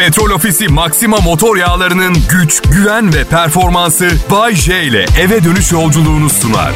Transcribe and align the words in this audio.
Petrol 0.00 0.30
Ofisi 0.30 0.68
Maxima 0.68 1.16
motor 1.16 1.56
yağlarının 1.56 2.16
güç, 2.30 2.62
güven 2.62 3.14
ve 3.14 3.24
performansı 3.24 4.10
Bay 4.30 4.54
J 4.54 4.82
ile 4.82 5.06
eve 5.20 5.44
dönüş 5.44 5.72
yolculuğunu 5.72 6.30
sunar. 6.30 6.72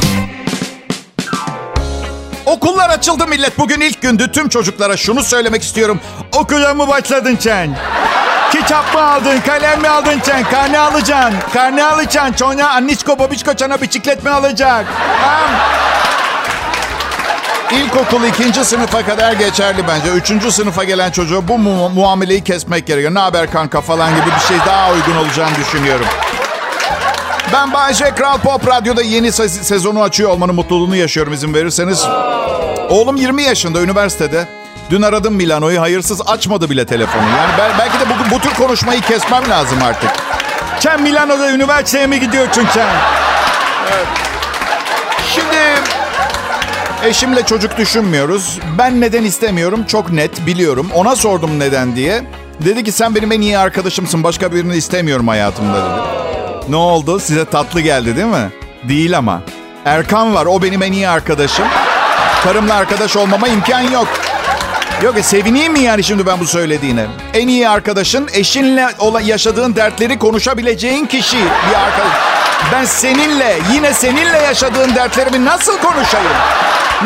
Okullar 2.47 2.91
açıldı 2.91 3.27
millet. 3.27 3.59
Bugün 3.59 3.81
ilk 3.81 4.03
gündü. 4.03 4.33
Tüm 4.33 4.49
çocuklara 4.49 4.97
şunu 4.97 5.23
söylemek 5.23 5.63
istiyorum. 5.63 6.01
Okula 6.33 6.75
mı 6.75 6.89
başladın 6.89 7.37
sen? 7.41 7.79
Kitap 8.53 8.95
mı 8.95 9.03
aldın? 9.03 9.41
Kalem 9.47 9.81
mi 9.81 9.89
aldın 9.89 10.21
sen? 10.23 10.45
Karne 10.51 10.79
alacaksın. 10.79 11.39
Karne 11.53 11.85
alacaksın. 11.85 12.35
Sonra 12.37 12.71
annişko 12.71 13.19
babişko 13.19 13.53
sana 13.59 13.81
bisiklet 13.81 14.25
mi 14.25 14.31
alacak? 14.31 14.87
Tamam. 15.23 15.51
İlkokul 17.79 18.25
ikinci 18.25 18.65
sınıfa 18.65 19.03
kadar 19.07 19.33
geçerli 19.33 19.89
bence. 19.89 20.09
Üçüncü 20.11 20.53
sınıfa 20.53 20.85
gelen 20.85 21.11
çocuğa 21.11 21.49
bu 21.49 21.59
mu- 21.59 21.89
muameleyi 21.89 22.45
kesmek 22.45 22.87
gerekiyor. 22.87 23.15
Ne 23.15 23.19
haber 23.19 23.51
kanka 23.53 23.81
falan 23.81 24.11
gibi 24.11 24.27
bir 24.27 24.47
şey 24.49 24.57
daha 24.67 24.91
uygun 24.93 25.17
olacağını 25.17 25.57
düşünüyorum. 25.57 26.07
Ben 27.53 27.73
Bayece 27.73 28.05
Kral 28.15 28.39
Pop 28.39 28.67
Radyo'da 28.69 29.03
yeni 29.03 29.27
se- 29.29 29.49
sezonu 29.49 30.03
açıyor 30.03 30.31
olmanın 30.31 30.55
mutluluğunu 30.55 30.97
yaşıyorum 30.97 31.33
izin 31.33 31.55
verirseniz. 31.55 32.05
Oğlum 32.89 33.17
20 33.17 33.43
yaşında 33.43 33.81
üniversitede. 33.81 34.49
Dün 34.91 35.03
aradım 35.03 35.35
Milano'yu 35.35 35.81
hayırsız 35.81 36.21
açmadı 36.27 36.71
bile 36.71 36.87
telefonu. 36.87 37.23
Yani 37.23 37.53
ben, 37.59 37.71
belki 37.79 38.01
de 38.01 38.05
bugün 38.15 38.31
bu 38.31 38.41
tür 38.41 38.55
konuşmayı 38.55 39.01
kesmem 39.01 39.49
lazım 39.51 39.79
artık. 39.83 40.11
Sen 40.81 41.03
Milano'da 41.03 41.51
üniversiteye 41.51 42.07
mi 42.07 42.21
gidiyorsun 42.21 42.67
sen? 42.75 42.87
Evet. 43.93 44.07
Şimdi 45.35 45.57
eşimle 47.07 47.43
çocuk 47.43 47.79
düşünmüyoruz. 47.79 48.59
Ben 48.79 49.01
neden 49.01 49.25
istemiyorum 49.25 49.85
çok 49.89 50.13
net 50.13 50.47
biliyorum. 50.47 50.91
Ona 50.95 51.17
sordum 51.17 51.59
neden 51.59 51.97
diye. 51.97 52.23
Dedi 52.65 52.85
ki 52.85 52.93
sen 52.93 53.15
benim 53.15 53.33
en 53.33 53.41
iyi 53.41 53.59
arkadaşımsın. 53.59 54.25
Başka 54.25 54.53
birini 54.53 54.77
istemiyorum 54.77 55.29
hayatımda 55.29 55.75
dedi. 55.75 56.71
Ne 56.73 56.77
oldu? 56.77 57.21
Size 57.21 57.45
tatlı 57.45 57.81
geldi 57.81 58.17
değil 58.17 58.27
mi? 58.27 58.51
Değil 58.89 59.19
ama. 59.19 59.43
Erkan 59.85 60.35
var. 60.35 60.47
O 60.47 60.63
benim 60.63 60.83
en 60.83 60.93
iyi 60.93 61.09
arkadaşım. 61.09 61.67
Karımla 62.45 62.75
arkadaş 62.75 63.17
olmama 63.17 63.49
imkan 63.49 63.81
yok. 63.81 64.09
Yok 65.03 65.19
e 65.19 65.23
sevineyim 65.23 65.73
mi 65.73 65.81
yani 65.81 66.05
şimdi 66.05 66.27
ben 66.27 66.41
bu 66.41 66.47
söylediğine? 66.47 67.07
En 67.35 67.49
iyi 67.49 67.69
arkadaşın 67.69 68.29
eşinle 68.33 68.89
olan 68.99 69.21
yaşadığın 69.21 69.77
dertleri 69.77 70.19
konuşabileceğin 70.19 71.07
kişi 71.07 71.37
bir 71.39 71.75
arkadaş. 71.75 72.34
Ben 72.73 72.85
seninle 72.85 73.59
yine 73.73 73.95
seninle 73.95 74.39
yaşadığın 74.39 74.95
dertlerimi 74.95 75.45
nasıl 75.45 75.79
konuşayım? 75.79 76.33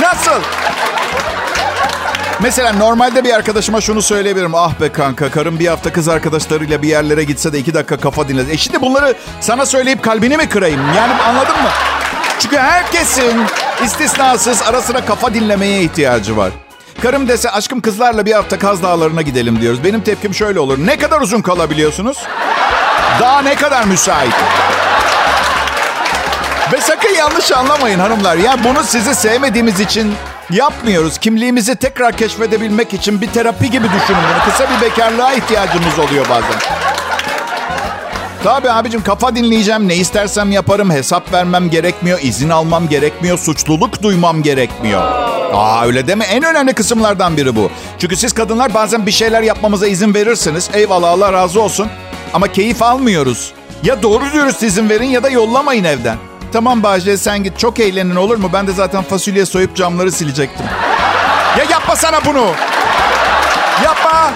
Nasıl? 0.01 0.41
Mesela 2.41 2.73
normalde 2.73 3.25
bir 3.25 3.35
arkadaşıma 3.35 3.81
şunu 3.81 4.03
söyleyebilirim. 4.03 4.55
Ah 4.55 4.81
be 4.81 4.93
kanka 4.93 5.31
karım 5.31 5.59
bir 5.59 5.67
hafta 5.67 5.93
kız 5.93 6.09
arkadaşlarıyla 6.09 6.83
bir 6.83 6.89
yerlere 6.89 7.25
gitse 7.25 7.53
de 7.53 7.59
iki 7.59 7.75
dakika 7.75 7.97
kafa 7.97 8.29
dinlese. 8.29 8.53
E 8.53 8.57
şimdi 8.57 8.81
bunları 8.81 9.15
sana 9.41 9.67
söyleyip 9.67 10.03
kalbini 10.05 10.37
mi 10.37 10.49
kırayım? 10.49 10.81
Yani 10.97 11.13
anladın 11.23 11.57
mı? 11.63 11.69
Çünkü 12.39 12.59
herkesin 12.59 13.45
istisnasız 13.85 14.63
ara 14.63 14.81
sıra 14.83 15.05
kafa 15.05 15.35
dinlemeye 15.35 15.83
ihtiyacı 15.83 16.37
var. 16.37 16.51
Karım 17.03 17.29
dese 17.29 17.51
aşkım 17.51 17.81
kızlarla 17.81 18.27
bir 18.27 18.33
hafta 18.33 18.59
Kaz 18.59 18.83
Dağları'na 18.83 19.23
gidelim 19.23 19.61
diyoruz. 19.61 19.85
Benim 19.85 20.01
tepkim 20.01 20.35
şöyle 20.35 20.61
olur. 20.61 20.79
Ne 20.87 20.97
kadar 20.99 21.21
uzun 21.21 21.43
kalabiliyorsunuz? 21.43 22.19
Daha 23.21 23.43
ne 23.43 23.55
kadar 23.55 23.85
müsait? 23.85 24.35
Ve 26.73 26.81
sakın 26.81 27.15
yanlış 27.15 27.53
anlamayın 27.53 27.99
hanımlar. 27.99 28.37
Ya 28.37 28.57
bunu 28.65 28.83
sizi 28.85 29.15
sevmediğimiz 29.15 29.81
için 29.81 30.15
yapmıyoruz. 30.51 31.19
Kimliğimizi 31.19 31.77
tekrar 31.77 32.17
keşfedebilmek 32.17 32.95
için 32.95 33.21
bir 33.21 33.27
terapi 33.27 33.71
gibi 33.71 33.85
düşünün 33.87 34.21
bunu. 34.35 34.53
Kısa 34.53 34.67
bir 34.71 34.87
bekarlığa 34.87 35.33
ihtiyacımız 35.33 35.99
oluyor 35.99 36.27
bazen. 36.29 36.61
Tabii 38.45 38.71
abicim 38.71 39.03
kafa 39.03 39.37
dinleyeceğim. 39.37 39.89
Ne 39.89 39.97
istersem 39.97 40.53
yaparım. 40.53 40.91
Hesap 40.91 41.33
vermem 41.33 41.71
gerekmiyor. 41.71 42.19
izin 42.23 42.49
almam 42.49 42.89
gerekmiyor. 42.89 43.39
Suçluluk 43.39 44.03
duymam 44.03 44.43
gerekmiyor. 44.43 45.03
Aa 45.53 45.87
öyle 45.87 46.07
deme. 46.07 46.25
En 46.25 46.43
önemli 46.43 46.73
kısımlardan 46.73 47.37
biri 47.37 47.57
bu. 47.57 47.71
Çünkü 47.99 48.17
siz 48.17 48.33
kadınlar 48.33 48.75
bazen 48.75 49.07
bir 49.07 49.13
şeyler 49.13 49.43
yapmamıza 49.43 49.87
izin 49.87 50.15
verirsiniz. 50.15 50.71
Eyvallah 50.73 51.11
Allah 51.11 51.33
razı 51.33 51.61
olsun. 51.63 51.89
Ama 52.35 52.53
keyif 52.53 52.83
almıyoruz. 52.83 53.53
Ya 53.83 54.03
doğru 54.03 54.25
dürüst 54.33 54.63
izin 54.63 54.89
verin 54.89 55.09
ya 55.09 55.23
da 55.23 55.29
yollamayın 55.29 55.85
evden. 55.85 56.17
Tamam 56.53 56.83
Bahçe 56.83 57.17
sen 57.17 57.45
git 57.45 57.59
çok 57.59 57.81
eğlenin 57.81 58.17
olur 58.17 58.37
mu? 58.37 58.51
Ben 58.53 58.67
de 58.67 58.73
zaten 58.73 59.03
fasulye 59.03 59.47
soyup 59.47 59.77
camları 59.77 60.13
silecektim. 60.13 60.67
Ya 61.59 61.65
yapma 61.71 61.97
sana 61.97 62.25
bunu. 62.25 62.47
Yapma. 63.85 64.31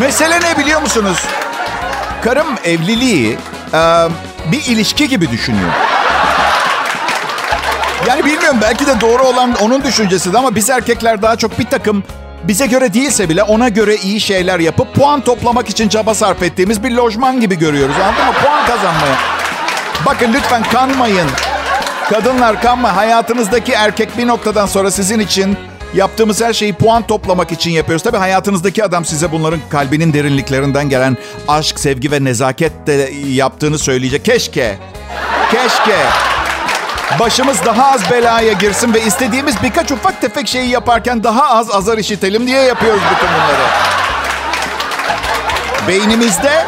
Mesele 0.00 0.40
ne 0.40 0.58
biliyor 0.58 0.82
musunuz? 0.82 1.18
Karım 2.24 2.46
evliliği 2.64 3.38
e, 3.74 3.78
bir 4.52 4.64
ilişki 4.66 5.08
gibi 5.08 5.30
düşünüyor. 5.30 5.70
Yani 8.08 8.24
bilmiyorum 8.24 8.58
belki 8.62 8.86
de 8.86 9.00
doğru 9.00 9.22
olan 9.22 9.54
onun 9.60 9.82
düşüncesidir 9.84 10.38
ama 10.38 10.54
biz 10.54 10.70
erkekler 10.70 11.22
daha 11.22 11.36
çok 11.36 11.58
bir 11.58 11.66
takım 11.66 12.04
bize 12.42 12.66
göre 12.66 12.94
değilse 12.94 13.28
bile 13.28 13.42
ona 13.42 13.68
göre 13.68 13.96
iyi 13.96 14.20
şeyler 14.20 14.60
yapıp 14.60 14.94
puan 14.94 15.20
toplamak 15.20 15.68
için 15.68 15.88
çaba 15.88 16.14
sarf 16.14 16.42
ettiğimiz 16.42 16.82
bir 16.82 16.90
lojman 16.90 17.40
gibi 17.40 17.58
görüyoruz. 17.58 17.94
Anladın 18.04 18.26
mı? 18.26 18.32
Puan 18.44 18.66
kazanmaya. 18.66 19.43
Bakın 20.06 20.32
lütfen 20.32 20.62
kanmayın. 20.62 21.28
Kadınlar 22.10 22.62
kanma. 22.62 22.96
Hayatınızdaki 22.96 23.72
erkek 23.72 24.18
bir 24.18 24.26
noktadan 24.26 24.66
sonra 24.66 24.90
sizin 24.90 25.18
için 25.18 25.56
yaptığımız 25.94 26.42
her 26.42 26.52
şeyi 26.52 26.72
puan 26.72 27.06
toplamak 27.06 27.52
için 27.52 27.70
yapıyoruz. 27.70 28.02
Tabii 28.02 28.16
hayatınızdaki 28.16 28.84
adam 28.84 29.04
size 29.04 29.32
bunların 29.32 29.60
kalbinin 29.70 30.12
derinliklerinden 30.12 30.88
gelen 30.88 31.16
aşk, 31.48 31.80
sevgi 31.80 32.10
ve 32.10 32.24
nezaket 32.24 32.86
de 32.86 33.10
yaptığını 33.28 33.78
söyleyecek. 33.78 34.24
Keşke. 34.24 34.78
Keşke. 35.50 35.98
Başımız 37.20 37.64
daha 37.64 37.92
az 37.92 38.10
belaya 38.10 38.52
girsin 38.52 38.94
ve 38.94 39.02
istediğimiz 39.02 39.62
birkaç 39.62 39.92
ufak 39.92 40.20
tefek 40.20 40.48
şeyi 40.48 40.70
yaparken 40.70 41.24
daha 41.24 41.50
az 41.50 41.70
azar 41.70 41.98
işitelim 41.98 42.46
diye 42.46 42.62
yapıyoruz 42.62 43.02
bütün 43.14 43.28
bunları. 43.28 43.66
Beynimizde 45.88 46.66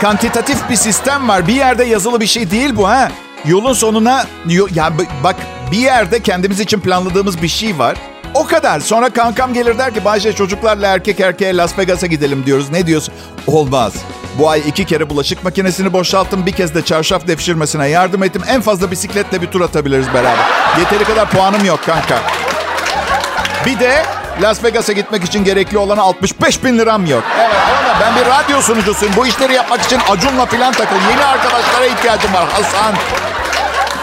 kantitatif 0.00 0.70
bir 0.70 0.76
sistem 0.76 1.28
var. 1.28 1.46
Bir 1.46 1.54
yerde 1.54 1.84
yazılı 1.84 2.20
bir 2.20 2.26
şey 2.26 2.50
değil 2.50 2.76
bu 2.76 2.88
ha. 2.88 3.10
Yolun 3.44 3.72
sonuna 3.72 4.26
ya 4.74 4.92
bak 5.24 5.36
bir 5.72 5.78
yerde 5.78 6.20
kendimiz 6.20 6.60
için 6.60 6.80
planladığımız 6.80 7.42
bir 7.42 7.48
şey 7.48 7.78
var. 7.78 7.96
O 8.34 8.46
kadar. 8.46 8.80
Sonra 8.80 9.10
kankam 9.10 9.54
gelir 9.54 9.78
der 9.78 9.94
ki 9.94 10.04
Bayşe 10.04 10.32
çocuklarla 10.32 10.86
erkek 10.86 11.20
erkeğe 11.20 11.56
Las 11.56 11.78
Vegas'a 11.78 12.06
gidelim 12.06 12.46
diyoruz. 12.46 12.70
Ne 12.70 12.86
diyorsun? 12.86 13.14
Olmaz. 13.46 13.94
Bu 14.38 14.50
ay 14.50 14.62
iki 14.66 14.84
kere 14.84 15.10
bulaşık 15.10 15.44
makinesini 15.44 15.92
boşalttım. 15.92 16.46
Bir 16.46 16.52
kez 16.52 16.74
de 16.74 16.84
çarşaf 16.84 17.26
devşirmesine 17.26 17.88
yardım 17.88 18.22
ettim. 18.22 18.42
En 18.48 18.60
fazla 18.60 18.90
bisikletle 18.90 19.42
bir 19.42 19.46
tur 19.46 19.60
atabiliriz 19.60 20.06
beraber. 20.14 20.44
Yeteri 20.78 21.04
kadar 21.04 21.30
puanım 21.30 21.64
yok 21.64 21.80
kanka. 21.86 22.18
Bir 23.66 23.80
de 23.80 24.02
Las 24.42 24.64
Vegas'a 24.64 24.92
gitmek 24.92 25.24
için 25.24 25.44
gerekli 25.44 25.78
olana 25.78 26.02
65 26.02 26.64
bin 26.64 26.78
liram 26.78 27.06
yok. 27.06 27.22
Evet 27.40 27.50
ama 27.80 28.00
ben 28.00 28.14
bir 28.16 28.30
radyo 28.30 28.62
sunucusuyum. 28.62 29.16
Bu 29.16 29.26
işleri 29.26 29.52
yapmak 29.54 29.82
için 29.82 30.00
Acun'la 30.10 30.46
filan 30.46 30.72
takıl. 30.72 30.96
Yeni 31.10 31.24
arkadaşlara 31.24 31.86
ihtiyacım 31.86 32.34
var 32.34 32.48
Hasan. 32.48 32.94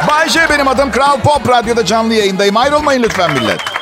Bay 0.07 0.29
J 0.29 0.49
benim 0.49 0.67
adım. 0.67 0.91
Kral 0.91 1.19
Pop 1.19 1.49
Radyo'da 1.49 1.85
canlı 1.85 2.13
yayındayım. 2.13 2.57
Ayrılmayın 2.57 3.03
lütfen 3.03 3.31
millet. 3.31 3.72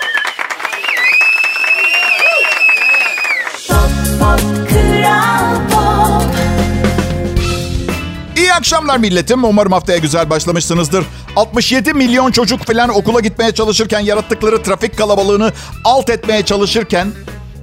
Akşamlar 8.62 8.98
milletim. 8.98 9.44
Umarım 9.44 9.72
haftaya 9.72 9.98
güzel 9.98 10.30
başlamışsınızdır. 10.30 11.06
67 11.36 11.94
milyon 11.94 12.32
çocuk 12.32 12.66
falan 12.66 12.90
okula 12.90 13.20
gitmeye 13.20 13.52
çalışırken 13.52 14.00
yarattıkları 14.00 14.64
trafik 14.64 14.98
kalabalığını 14.98 15.52
alt 15.84 16.10
etmeye 16.10 16.46
çalışırken 16.46 17.08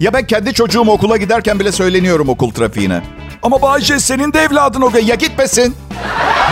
ya 0.01 0.13
ben 0.13 0.27
kendi 0.27 0.55
çocuğum 0.55 0.89
okula 0.89 1.17
giderken 1.17 1.61
bile 1.61 1.73
söyleniyorum 1.73 2.29
okul 2.29 2.51
trafiğine. 2.51 3.03
Ama 3.43 3.63
Bayce 3.63 4.01
senin 4.01 4.33
de 4.33 4.41
evladın 4.41 4.81
okula. 4.81 5.01
Ya 5.01 5.15
gitmesin. 5.15 5.77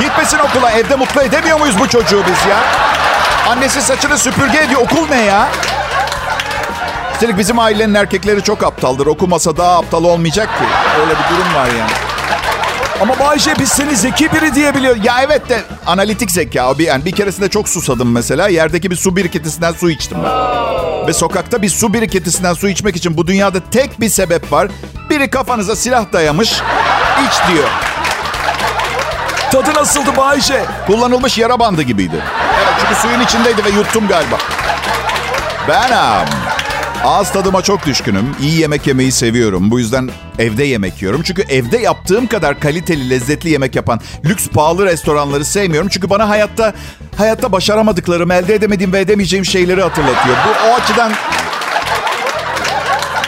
Gitmesin 0.00 0.38
okula. 0.38 0.70
Evde 0.70 0.96
mutlu 0.96 1.22
edemiyor 1.22 1.60
muyuz 1.60 1.78
bu 1.78 1.88
çocuğu 1.88 2.22
biz 2.30 2.50
ya? 2.50 2.64
Annesi 3.48 3.82
saçını 3.82 4.18
süpürge 4.18 4.58
ediyor. 4.58 4.80
Okul 4.80 5.08
ne 5.10 5.20
ya? 5.20 5.48
Üstelik 7.14 7.38
bizim 7.38 7.58
ailenin 7.58 7.94
erkekleri 7.94 8.42
çok 8.42 8.62
aptaldır. 8.64 9.06
Okumasa 9.06 9.56
daha 9.56 9.78
aptal 9.78 10.04
olmayacak 10.04 10.48
ki. 10.58 10.64
Öyle 11.00 11.10
bir 11.10 11.36
durum 11.36 11.54
var 11.54 11.66
yani. 11.78 12.05
Ama 13.00 13.18
Bayce 13.18 13.54
biz 13.58 13.68
seni 13.68 13.96
zeki 13.96 14.32
biri 14.32 14.54
diyebiliyor. 14.54 14.96
Ya 15.04 15.22
evet 15.22 15.48
de 15.48 15.62
analitik 15.86 16.30
zeka. 16.30 16.62
abi. 16.62 16.82
Yani 16.82 17.04
bir 17.04 17.12
keresinde 17.12 17.48
çok 17.48 17.68
susadım 17.68 18.12
mesela. 18.12 18.48
Yerdeki 18.48 18.90
bir 18.90 18.96
su 18.96 19.16
birikintisinden 19.16 19.72
su 19.72 19.90
içtim 19.90 20.18
ben. 20.24 21.06
Ve 21.06 21.12
sokakta 21.12 21.62
bir 21.62 21.68
su 21.68 21.92
birikintisinden 21.94 22.54
su 22.54 22.68
içmek 22.68 22.96
için 22.96 23.16
bu 23.16 23.26
dünyada 23.26 23.58
tek 23.70 24.00
bir 24.00 24.08
sebep 24.08 24.52
var. 24.52 24.68
Biri 25.10 25.30
kafanıza 25.30 25.76
silah 25.76 26.12
dayamış, 26.12 26.52
iç 27.26 27.52
diyor. 27.52 27.68
Tadı 29.52 29.74
nasıldı 29.74 30.16
Bayce? 30.16 30.64
Kullanılmış 30.86 31.38
yara 31.38 31.58
bandı 31.60 31.82
gibiydi. 31.82 32.22
Evet 32.62 32.74
çünkü 32.80 32.94
suyun 33.00 33.20
içindeydi 33.20 33.64
ve 33.64 33.68
yuttum 33.70 34.08
galiba. 34.08 34.38
Benim. 35.68 36.45
Ağız 37.06 37.32
tadıma 37.32 37.62
çok 37.62 37.86
düşkünüm. 37.86 38.36
İyi 38.40 38.60
yemek 38.60 38.86
yemeyi 38.86 39.12
seviyorum. 39.12 39.70
Bu 39.70 39.78
yüzden 39.78 40.10
evde 40.38 40.64
yemek 40.64 41.02
yiyorum. 41.02 41.22
Çünkü 41.22 41.42
evde 41.42 41.78
yaptığım 41.78 42.26
kadar 42.26 42.60
kaliteli, 42.60 43.10
lezzetli 43.10 43.50
yemek 43.50 43.76
yapan 43.76 44.00
lüks, 44.24 44.48
pahalı 44.48 44.86
restoranları 44.86 45.44
sevmiyorum. 45.44 45.88
Çünkü 45.88 46.10
bana 46.10 46.28
hayatta 46.28 46.74
hayatta 47.16 47.52
başaramadıklarım, 47.52 48.30
elde 48.30 48.54
edemediğim 48.54 48.92
ve 48.92 49.00
edemeyeceğim 49.00 49.44
şeyleri 49.44 49.82
hatırlatıyor. 49.82 50.36
Bu 50.36 50.70
o 50.70 50.74
açıdan 50.74 51.12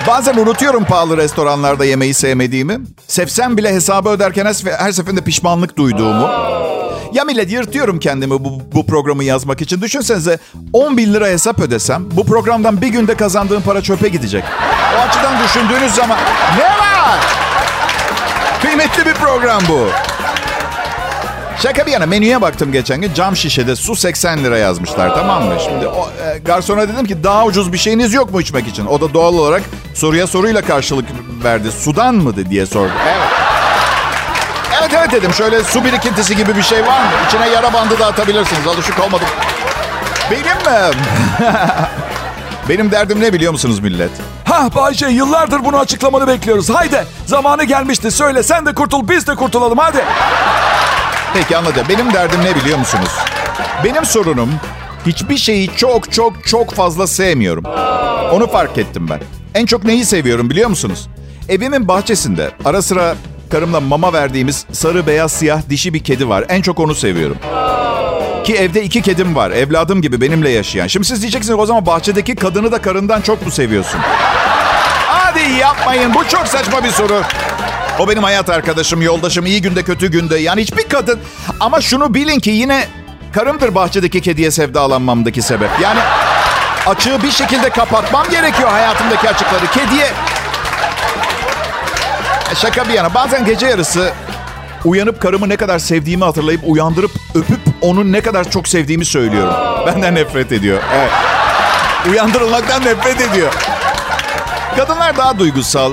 Bazen 0.06 0.36
unutuyorum 0.36 0.84
pahalı 0.84 1.16
restoranlarda 1.16 1.84
yemeği 1.84 2.14
sevmediğimi. 2.14 2.78
Sevsem 3.06 3.56
bile 3.56 3.74
hesabı 3.74 4.08
öderken 4.08 4.46
her 4.78 4.92
seferinde 4.92 5.20
pişmanlık 5.20 5.76
duyduğumu. 5.76 6.28
Ya 7.12 7.24
millet 7.24 7.52
yırtıyorum 7.52 7.98
kendimi 7.98 8.44
bu, 8.44 8.62
bu 8.74 8.86
programı 8.86 9.24
yazmak 9.24 9.60
için. 9.60 9.80
Düşünsenize 9.80 10.38
10 10.72 10.96
bin 10.96 11.14
lira 11.14 11.26
hesap 11.26 11.60
ödesem 11.60 12.04
bu 12.10 12.26
programdan 12.26 12.80
bir 12.82 12.88
günde 12.88 13.14
kazandığım 13.14 13.62
para 13.62 13.82
çöpe 13.82 14.08
gidecek. 14.08 14.44
O 14.98 15.00
açıdan 15.08 15.34
düşündüğünüz 15.44 15.94
zaman 15.94 16.18
ne 16.58 16.64
var? 16.64 17.18
Kıymetli 18.62 19.06
bir 19.06 19.14
program 19.14 19.62
bu. 19.68 19.86
Şaka 21.62 21.86
bir 21.86 21.92
yana 21.92 22.06
menüye 22.06 22.40
baktım 22.42 22.72
geçen 22.72 23.00
gün. 23.00 23.14
Cam 23.14 23.36
şişede 23.36 23.76
su 23.76 23.96
80 23.96 24.44
lira 24.44 24.58
yazmışlar 24.58 25.14
tamam 25.14 25.44
mı? 25.44 25.54
Şimdi 25.64 25.86
o, 25.86 26.08
e, 26.24 26.38
garsona 26.38 26.88
dedim 26.88 27.06
ki 27.06 27.24
daha 27.24 27.44
ucuz 27.44 27.72
bir 27.72 27.78
şeyiniz 27.78 28.14
yok 28.14 28.32
mu 28.32 28.40
içmek 28.40 28.68
için? 28.68 28.86
O 28.86 29.00
da 29.00 29.14
doğal 29.14 29.34
olarak 29.34 29.62
soruya 29.94 30.26
soruyla 30.26 30.62
karşılık 30.62 31.04
verdi. 31.44 31.72
Sudan 31.72 32.14
mı 32.14 32.50
diye 32.50 32.66
sordu. 32.66 32.92
Evet. 33.08 33.47
Evet 34.88 34.98
evet 35.00 35.12
dedim. 35.12 35.34
Şöyle 35.34 35.64
su 35.64 35.84
birikintisi 35.84 36.36
gibi 36.36 36.56
bir 36.56 36.62
şey 36.62 36.86
var 36.86 37.00
mı? 37.00 37.10
İçine 37.28 37.48
yara 37.48 37.72
bandı 37.72 37.98
da 37.98 38.06
atabilirsiniz. 38.06 38.66
Alışık 38.66 39.00
olmadım. 39.00 39.26
Benim 40.30 40.44
mi? 40.56 40.96
Benim 42.68 42.90
derdim 42.90 43.20
ne 43.20 43.32
biliyor 43.32 43.52
musunuz 43.52 43.80
millet? 43.80 44.10
Ha 44.44 44.68
Bayce 44.74 45.06
yıllardır 45.06 45.64
bunu 45.64 45.78
açıklamanı 45.78 46.26
bekliyoruz. 46.26 46.70
Haydi 46.70 47.06
zamanı 47.26 47.64
gelmişti. 47.64 48.10
Söyle 48.10 48.42
sen 48.42 48.66
de 48.66 48.74
kurtul 48.74 49.08
biz 49.08 49.26
de 49.26 49.34
kurtulalım 49.34 49.78
hadi. 49.78 50.04
Peki 51.34 51.56
anladım. 51.56 51.86
Benim 51.88 52.12
derdim 52.14 52.40
ne 52.44 52.54
biliyor 52.54 52.78
musunuz? 52.78 53.10
Benim 53.84 54.04
sorunum 54.04 54.50
hiçbir 55.06 55.36
şeyi 55.36 55.76
çok 55.76 56.12
çok 56.12 56.46
çok 56.46 56.74
fazla 56.74 57.06
sevmiyorum. 57.06 57.64
Onu 58.32 58.50
fark 58.50 58.78
ettim 58.78 59.06
ben. 59.10 59.20
En 59.54 59.66
çok 59.66 59.84
neyi 59.84 60.04
seviyorum 60.04 60.50
biliyor 60.50 60.68
musunuz? 60.70 61.08
Evimin 61.48 61.88
bahçesinde 61.88 62.50
ara 62.64 62.82
sıra 62.82 63.14
karımla 63.48 63.80
mama 63.80 64.12
verdiğimiz 64.12 64.64
sarı 64.72 65.06
beyaz 65.06 65.32
siyah 65.32 65.62
dişi 65.70 65.94
bir 65.94 66.04
kedi 66.04 66.28
var. 66.28 66.44
En 66.48 66.62
çok 66.62 66.80
onu 66.80 66.94
seviyorum. 66.94 67.36
Ki 68.44 68.54
evde 68.54 68.82
iki 68.82 69.02
kedim 69.02 69.36
var. 69.36 69.50
Evladım 69.50 70.02
gibi 70.02 70.20
benimle 70.20 70.50
yaşayan. 70.50 70.86
Şimdi 70.86 71.06
siz 71.06 71.22
diyeceksiniz 71.22 71.58
o 71.58 71.66
zaman 71.66 71.86
bahçedeki 71.86 72.34
kadını 72.34 72.72
da 72.72 72.82
karından 72.82 73.20
çok 73.20 73.46
mu 73.46 73.50
seviyorsun? 73.50 74.00
Hadi 75.06 75.52
yapmayın. 75.60 76.14
Bu 76.14 76.28
çok 76.28 76.46
saçma 76.46 76.84
bir 76.84 76.90
soru. 76.90 77.22
O 77.98 78.08
benim 78.08 78.22
hayat 78.22 78.48
arkadaşım, 78.50 79.02
yoldaşım, 79.02 79.46
iyi 79.46 79.62
günde 79.62 79.82
kötü 79.82 80.10
günde. 80.10 80.38
Yani 80.38 80.62
hiçbir 80.62 80.88
kadın... 80.88 81.20
Ama 81.60 81.80
şunu 81.80 82.14
bilin 82.14 82.40
ki 82.40 82.50
yine 82.50 82.86
karımdır 83.32 83.74
bahçedeki 83.74 84.20
kediye 84.20 84.50
sevdalanmamdaki 84.50 85.42
sebep. 85.42 85.70
Yani 85.82 86.00
açığı 86.86 87.22
bir 87.22 87.30
şekilde 87.30 87.70
kapatmam 87.70 88.26
gerekiyor 88.30 88.68
hayatımdaki 88.68 89.28
açıkları. 89.28 89.66
Kediye... 89.66 90.06
Şaka 92.54 92.88
bir 92.88 92.94
yana 92.94 93.14
bazen 93.14 93.44
gece 93.44 93.66
yarısı 93.66 94.12
uyanıp 94.84 95.22
karımı 95.22 95.48
ne 95.48 95.56
kadar 95.56 95.78
sevdiğimi 95.78 96.24
hatırlayıp 96.24 96.60
uyandırıp 96.66 97.10
öpüp 97.34 97.58
onu 97.80 98.12
ne 98.12 98.20
kadar 98.20 98.50
çok 98.50 98.68
sevdiğimi 98.68 99.04
söylüyorum. 99.04 99.54
Benden 99.86 100.14
nefret 100.14 100.52
ediyor. 100.52 100.82
Evet. 100.94 101.10
Uyandırılmaktan 102.10 102.84
nefret 102.84 103.20
ediyor. 103.20 103.52
Kadınlar 104.76 105.16
daha 105.16 105.38
duygusal. 105.38 105.92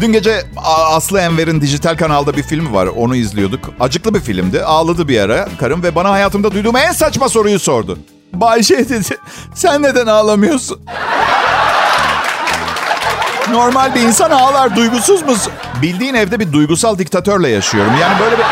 Dün 0.00 0.12
gece 0.12 0.42
Aslı 0.66 1.20
Enver'in 1.20 1.60
dijital 1.60 1.96
kanalda 1.96 2.36
bir 2.36 2.42
film 2.42 2.74
var. 2.74 2.86
Onu 2.86 3.16
izliyorduk. 3.16 3.70
Acıklı 3.80 4.14
bir 4.14 4.20
filmdi. 4.20 4.64
Ağladı 4.64 5.08
bir 5.08 5.20
ara 5.20 5.48
karım 5.60 5.82
ve 5.82 5.94
bana 5.94 6.10
hayatımda 6.10 6.52
duyduğum 6.52 6.76
en 6.76 6.92
saçma 6.92 7.28
soruyu 7.28 7.58
sordu. 7.58 7.98
Bayşe 8.32 8.88
dedi, 8.88 9.16
sen 9.54 9.82
neden 9.82 10.06
ağlamıyorsun? 10.06 10.80
Normal 13.52 13.94
bir 13.94 14.00
insan 14.00 14.30
ağlar, 14.30 14.76
duygusuz 14.76 15.22
musun? 15.22 15.52
Bildiğin 15.82 16.14
evde 16.14 16.40
bir 16.40 16.52
duygusal 16.52 16.98
diktatörle 16.98 17.48
yaşıyorum. 17.48 17.92
Yani 18.00 18.20
böyle 18.20 18.38
bir... 18.38 18.44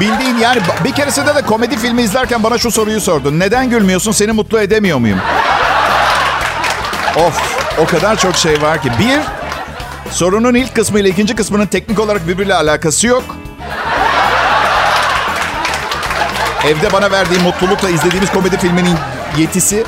Bildiğin 0.00 0.36
yani 0.38 0.60
bir 0.84 0.92
keresinde 0.92 1.34
de 1.34 1.42
komedi 1.42 1.76
filmi 1.76 2.02
izlerken 2.02 2.42
bana 2.42 2.58
şu 2.58 2.70
soruyu 2.70 3.00
sordu. 3.00 3.38
Neden 3.38 3.70
gülmüyorsun? 3.70 4.12
Seni 4.12 4.32
mutlu 4.32 4.60
edemiyor 4.60 4.98
muyum? 4.98 5.18
Of. 7.16 7.66
O 7.78 7.86
kadar 7.86 8.16
çok 8.16 8.36
şey 8.36 8.62
var 8.62 8.82
ki. 8.82 8.92
Bir, 9.00 9.20
sorunun 10.10 10.54
ilk 10.54 10.74
kısmı 10.74 11.00
ile 11.00 11.08
ikinci 11.08 11.34
kısmının 11.34 11.66
teknik 11.66 12.00
olarak 12.00 12.28
birbiriyle 12.28 12.54
alakası 12.54 13.06
yok. 13.06 13.24
Evde 16.66 16.92
bana 16.92 17.10
verdiği 17.10 17.38
mutlulukla 17.38 17.88
izlediğimiz 17.88 18.30
komedi 18.32 18.56
filminin 18.58 18.96
yetisi. 19.36 19.84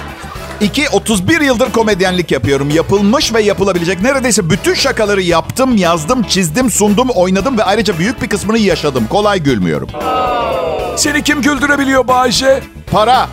İki, 0.61 0.89
31 0.89 1.41
yıldır 1.41 1.73
komedyenlik 1.73 2.31
yapıyorum. 2.31 2.71
Yapılmış 2.71 3.35
ve 3.35 3.43
yapılabilecek 3.43 4.03
neredeyse 4.03 4.51
bütün 4.51 4.75
şakaları 4.75 5.23
yaptım, 5.23 5.77
yazdım, 5.77 6.23
çizdim, 6.23 6.71
sundum, 6.71 7.09
oynadım 7.09 7.59
ve 7.59 7.65
ayrıca 7.65 7.99
büyük 7.99 8.23
bir 8.23 8.29
kısmını 8.29 8.59
yaşadım. 8.59 9.07
Kolay 9.11 9.43
gülmüyorum. 9.43 9.89
Seni 10.97 11.23
kim 11.23 11.43
güldürebiliyor 11.43 12.09
Bayşe? 12.09 12.63
Para. 12.91 13.29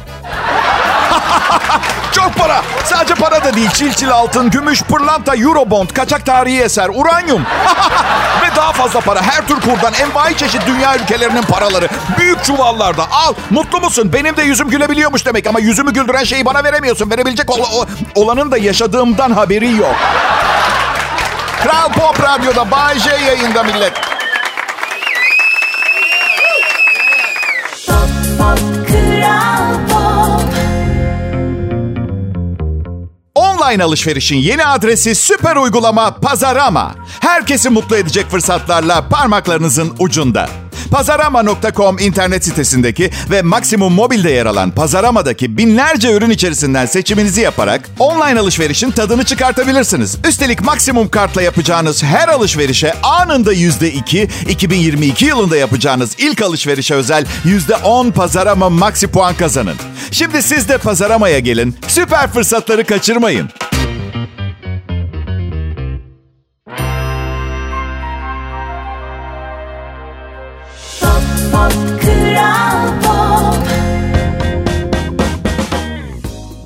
Çok 2.12 2.36
para. 2.36 2.62
Sadece 2.86 3.14
para 3.16 3.44
da 3.44 3.54
değil. 3.54 3.70
Çil 3.70 3.94
çil 3.94 4.12
altın, 4.12 4.50
gümüş, 4.50 4.82
pırlanta, 4.84 5.36
eurobond, 5.36 5.90
kaçak 5.90 6.26
tarihi 6.26 6.62
eser, 6.62 6.90
uranyum. 6.94 7.42
Ve 8.42 8.56
daha 8.56 8.72
fazla 8.72 9.00
para. 9.00 9.22
Her 9.22 9.48
tür 9.48 9.56
kurdan 9.62 9.94
envai 9.94 10.38
çeşit 10.38 10.68
dünya 10.68 10.96
ülkelerinin 10.96 11.42
paraları. 11.42 11.88
Büyük 12.18 12.44
çuvallarda. 12.44 13.04
Al. 13.12 13.34
Mutlu 13.50 13.82
musun? 13.82 14.14
Benim 14.14 14.38
de 14.38 14.42
yüzüm 14.44 14.70
gülebiliyormuş 14.70 15.26
demek. 15.26 15.48
Ama 15.48 15.60
yüzümü 15.60 15.94
güldüren 15.94 16.24
şeyi 16.24 16.46
bana 16.46 16.64
veremiyorsun. 16.64 17.12
Verebilecek 17.12 17.50
ol- 17.52 17.86
olanın 18.16 18.52
da 18.52 18.58
yaşadığımdan 18.58 19.32
haberi 19.32 19.76
yok. 19.76 19.96
Kral 21.64 21.92
Pop 21.92 22.24
Radyo'da 22.24 22.72
Bay 22.72 23.00
J 23.00 23.10
yayında 23.26 23.64
millet. 23.64 23.94
Online 33.66 33.84
alışverişin 33.84 34.36
yeni 34.36 34.66
adresi 34.66 35.16
süper 35.16 35.56
uygulama 35.56 36.16
Pazarama. 36.16 36.96
Herkesi 37.20 37.70
mutlu 37.70 37.96
edecek 37.96 38.30
fırsatlarla 38.30 39.10
parmaklarınızın 39.10 39.94
ucunda. 40.00 40.50
Pazarama.com 40.92 42.00
internet 42.00 42.46
sitesindeki 42.46 43.10
ve 43.32 43.42
Maksimum 43.42 43.94
Mobil'de 43.94 44.32
yer 44.32 44.46
alan 44.46 44.72
Pazarama'daki 44.72 45.58
binlerce 45.58 46.14
ürün 46.14 46.30
içerisinden 46.30 46.86
seçiminizi 46.86 47.42
yaparak 47.42 47.90
online 48.00 48.40
alışverişin 48.40 48.92
tadını 48.92 49.24
çıkartabilirsiniz. 49.24 50.18
Üstelik 50.28 50.62
Maksimum 50.62 51.10
Kart'la 51.10 51.42
yapacağınız 51.42 52.04
her 52.04 52.28
alışverişe 52.28 52.94
anında 53.04 53.54
%2, 53.54 54.30
2022 54.50 55.26
yılında 55.26 55.58
yapacağınız 55.58 56.16
ilk 56.18 56.42
alışverişe 56.42 56.96
özel 56.96 57.26
%10 57.46 58.12
Pazarama 58.12 58.70
Maxi 58.70 59.08
puan 59.08 59.36
kazanın. 59.36 59.76
Şimdi 60.12 60.44
siz 60.44 60.70
de 60.70 60.78
Pazarama'ya 60.78 61.40
gelin, 61.40 61.76
süper 61.88 62.32
fırsatları 62.32 62.86
kaçırmayın. 62.86 63.50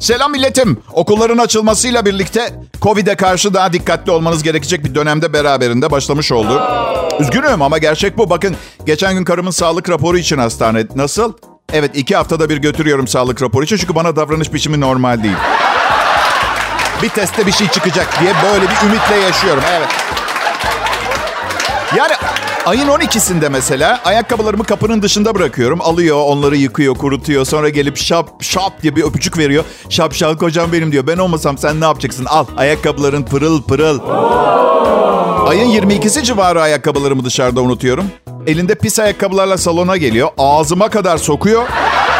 Selam 0.10 0.31
milletim. 0.31 0.77
Okulların 0.93 1.38
açılmasıyla 1.38 2.05
birlikte 2.05 2.53
Covid'e 2.81 3.15
karşı 3.15 3.53
daha 3.53 3.74
dikkatli 3.74 4.12
olmanız 4.12 4.43
gerekecek 4.43 4.84
bir 4.86 4.96
dönemde 4.96 5.34
beraberinde 5.34 5.91
başlamış 5.91 6.31
oldu. 6.31 6.62
Üzgünüm 7.19 7.62
ama 7.62 7.77
gerçek 7.77 8.17
bu. 8.17 8.29
Bakın 8.29 8.55
geçen 8.86 9.13
gün 9.13 9.24
karımın 9.24 9.51
sağlık 9.51 9.89
raporu 9.89 10.17
için 10.17 10.38
hastane. 10.38 10.86
Nasıl? 10.96 11.34
Evet 11.74 11.91
iki 11.93 12.15
haftada 12.15 12.50
bir 12.50 12.58
götürüyorum 12.58 13.08
sağlık 13.08 13.41
raporu 13.41 13.63
için 13.63 13.77
çünkü 13.77 13.96
bana 13.96 14.15
davranış 14.15 14.53
biçimi 14.53 14.81
normal 14.81 15.24
değil. 15.24 15.38
Bir 17.03 17.10
testte 17.10 17.46
bir 17.46 17.51
şey 17.51 17.67
çıkacak 17.67 18.22
diye 18.22 18.34
böyle 18.43 18.65
bir 18.65 18.88
ümitle 18.88 19.15
yaşıyorum. 19.15 19.63
Evet. 19.77 19.89
Yani 21.96 22.13
ayın 22.70 22.88
12'sinde 22.88 23.50
mesela 23.50 24.02
ayakkabılarımı 24.06 24.64
kapının 24.64 25.02
dışında 25.02 25.36
bırakıyorum. 25.36 25.82
Alıyor, 25.82 26.24
onları 26.26 26.56
yıkıyor, 26.56 26.96
kurutuyor. 26.96 27.46
Sonra 27.46 27.70
gelip 27.70 27.98
şap 27.98 28.44
şap 28.44 28.82
diye 28.82 28.96
bir 28.96 29.04
öpücük 29.04 29.38
veriyor. 29.38 29.64
Şap 29.90 30.14
şap 30.14 30.40
kocam 30.40 30.72
benim 30.72 30.92
diyor. 30.92 31.08
Ben 31.08 31.18
olmasam 31.18 31.58
sen 31.58 31.82
ne 31.82 31.86
yapacaksın? 31.86 32.26
Al 32.26 32.46
ayakkabıların 32.58 33.24
pırıl 33.24 33.64
pırıl. 33.64 34.00
Ayın 35.48 35.70
22'si 35.70 36.24
civarı 36.24 36.62
ayakkabılarımı 36.62 37.26
dışarıda 37.26 37.62
unutuyorum. 37.62 38.06
Elinde 38.48 38.76
pis 38.76 39.00
ayakkabılarla 39.00 39.58
salona 39.58 39.98
geliyor. 39.98 40.30
Ağzıma 40.38 40.90
kadar 40.90 41.18
sokuyor. 41.18 41.64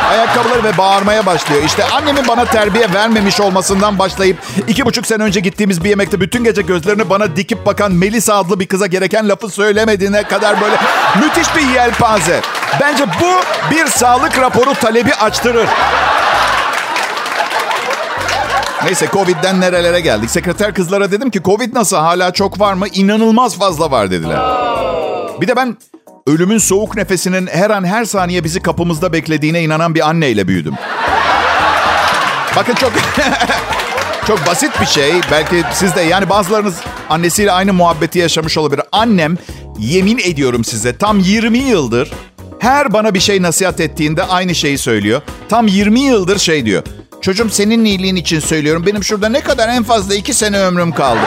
Ayakkabıları 0.10 0.64
ve 0.64 0.78
bağırmaya 0.78 1.26
başlıyor. 1.26 1.64
İşte 1.64 1.86
annemin 1.86 2.28
bana 2.28 2.46
terbiye 2.46 2.94
vermemiş 2.94 3.40
olmasından 3.40 4.00
başlayıp 4.00 4.38
iki 4.68 4.86
buçuk 4.86 5.08
sene 5.08 5.24
önce 5.24 5.40
gittiğimiz 5.40 5.84
bir 5.84 5.90
yemekte 5.90 6.22
bütün 6.22 6.44
gece 6.44 6.62
gözlerini 6.62 7.10
bana 7.10 7.36
dikip 7.36 7.66
bakan 7.66 7.92
Melisa 7.92 8.36
adlı 8.36 8.60
bir 8.60 8.68
kıza 8.68 8.88
gereken 8.88 9.30
lafı 9.30 9.50
söylemediğine 9.50 10.24
kadar 10.24 10.62
böyle 10.62 10.76
müthiş 11.16 11.56
bir 11.56 11.74
yelpaze. 11.76 12.42
Bence 12.82 13.06
bu 13.22 13.42
bir 13.76 13.86
sağlık 13.86 14.38
raporu 14.38 14.74
talebi 14.74 15.14
açtırır. 15.14 15.68
Neyse 18.84 19.08
Covid'den 19.14 19.62
nerelere 19.62 20.00
geldik. 20.00 20.30
Sekreter 20.30 20.74
kızlara 20.74 21.12
dedim 21.12 21.30
ki 21.30 21.44
Covid 21.44 21.76
nasıl 21.76 21.98
hala 21.98 22.34
çok 22.34 22.60
var 22.60 22.74
mı? 22.74 22.88
İnanılmaz 22.94 23.60
fazla 23.60 23.92
var 23.92 24.12
dediler. 24.12 24.40
Bir 25.42 25.48
de 25.48 25.56
ben 25.56 25.78
ölümün 26.30 26.58
soğuk 26.58 26.96
nefesinin 26.96 27.48
her 27.48 27.70
an 27.70 27.84
her 27.84 28.06
saniye 28.06 28.44
bizi 28.44 28.60
kapımızda 28.60 29.14
beklediğine 29.14 29.64
inanan 29.64 29.96
bir 29.96 30.10
anneyle 30.10 30.48
büyüdüm. 30.48 30.74
Bakın 32.56 32.76
çok 32.76 32.92
çok 34.28 34.48
basit 34.48 34.82
bir 34.82 34.86
şey. 34.86 35.14
Belki 35.32 35.64
siz 35.74 35.96
de 35.96 36.02
yani 36.02 36.30
bazılarınız 36.30 36.76
annesiyle 37.10 37.52
aynı 37.52 37.74
muhabbeti 37.74 38.20
yaşamış 38.20 38.58
olabilir. 38.58 38.82
Annem 38.92 39.38
yemin 39.80 40.18
ediyorum 40.18 40.64
size 40.64 40.98
tam 40.98 41.20
20 41.20 41.58
yıldır 41.58 42.12
her 42.60 42.94
bana 42.94 43.14
bir 43.14 43.20
şey 43.20 43.42
nasihat 43.42 43.80
ettiğinde 43.80 44.24
aynı 44.24 44.56
şeyi 44.56 44.78
söylüyor. 44.78 45.22
Tam 45.50 45.68
20 45.68 46.00
yıldır 46.00 46.40
şey 46.40 46.66
diyor. 46.66 46.84
Çocuğum 47.22 47.50
senin 47.50 47.86
iyiliğin 47.86 48.16
için 48.16 48.40
söylüyorum. 48.40 48.86
Benim 48.86 49.04
şurada 49.04 49.30
ne 49.30 49.42
kadar 49.42 49.70
en 49.70 49.84
fazla 49.84 50.16
2 50.16 50.34
sene 50.34 50.60
ömrüm 50.60 50.92
kaldı. 50.92 51.20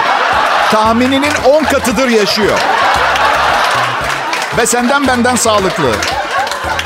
Tahmininin 0.71 1.33
10 1.45 1.65
katıdır 1.65 2.09
yaşıyor. 2.09 2.59
Ve 4.59 4.67
senden 4.67 5.07
benden 5.07 5.37
sağlıklı. 5.37 5.91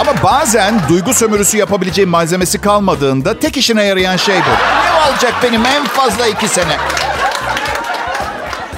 Ama 0.01 0.13
bazen 0.23 0.81
duygu 0.89 1.15
sömürüsü 1.15 1.59
yapabileceğim 1.59 2.11
malzemesi 2.11 2.61
kalmadığında 2.61 3.39
tek 3.39 3.57
işine 3.57 3.85
yarayan 3.85 4.17
şey 4.17 4.37
bu. 4.37 4.51
Ne 4.51 5.11
olacak 5.13 5.35
benim 5.43 5.67
en 5.67 5.85
fazla 5.85 6.27
iki 6.27 6.49
sene? 6.49 6.77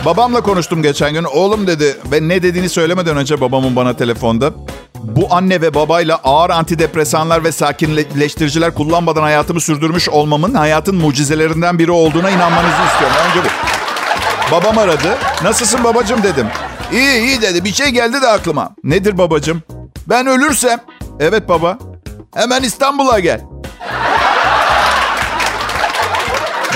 Babamla 0.05 0.41
konuştum 0.41 0.83
geçen 0.83 1.13
gün. 1.13 1.25
Oğlum 1.25 1.67
dedi 1.67 1.97
ve 2.13 2.29
ne 2.29 2.43
dediğini 2.43 2.69
söylemeden 2.69 3.17
önce 3.17 3.41
babamın 3.41 3.77
bana 3.77 3.97
telefonda. 3.97 4.51
Bu 4.95 5.27
anne 5.31 5.61
ve 5.61 5.75
babayla 5.75 6.21
ağır 6.25 6.51
antidepresanlar 6.51 7.45
ve 7.45 7.53
sakinleştiriciler 7.53 8.75
kullanmadan 8.75 9.23
hayatımı 9.23 9.61
sürdürmüş 9.61 10.09
olmamın 10.09 10.55
hayatın 10.55 10.97
mucizelerinden 10.97 11.79
biri 11.79 11.91
olduğuna 11.91 12.31
inanmanızı 12.31 12.83
istiyorum. 12.93 13.17
Önce 13.29 13.49
bu. 13.49 13.49
Babam 14.53 14.79
aradı. 14.79 15.19
Nasılsın 15.43 15.85
babacım 15.85 16.23
dedim. 16.23 16.47
İyi 16.93 17.21
iyi 17.21 17.43
dedi. 17.43 17.65
Bir 17.65 17.73
şey 17.73 17.89
geldi 17.89 18.23
de 18.23 18.29
aklıma. 18.29 18.71
Nedir 18.85 19.19
babacım? 19.19 19.63
Ben 20.07 20.27
ölürsem. 20.27 20.81
Evet 21.21 21.49
baba. 21.49 21.79
Hemen 22.35 22.63
İstanbul'a 22.63 23.19
gel. 23.19 23.41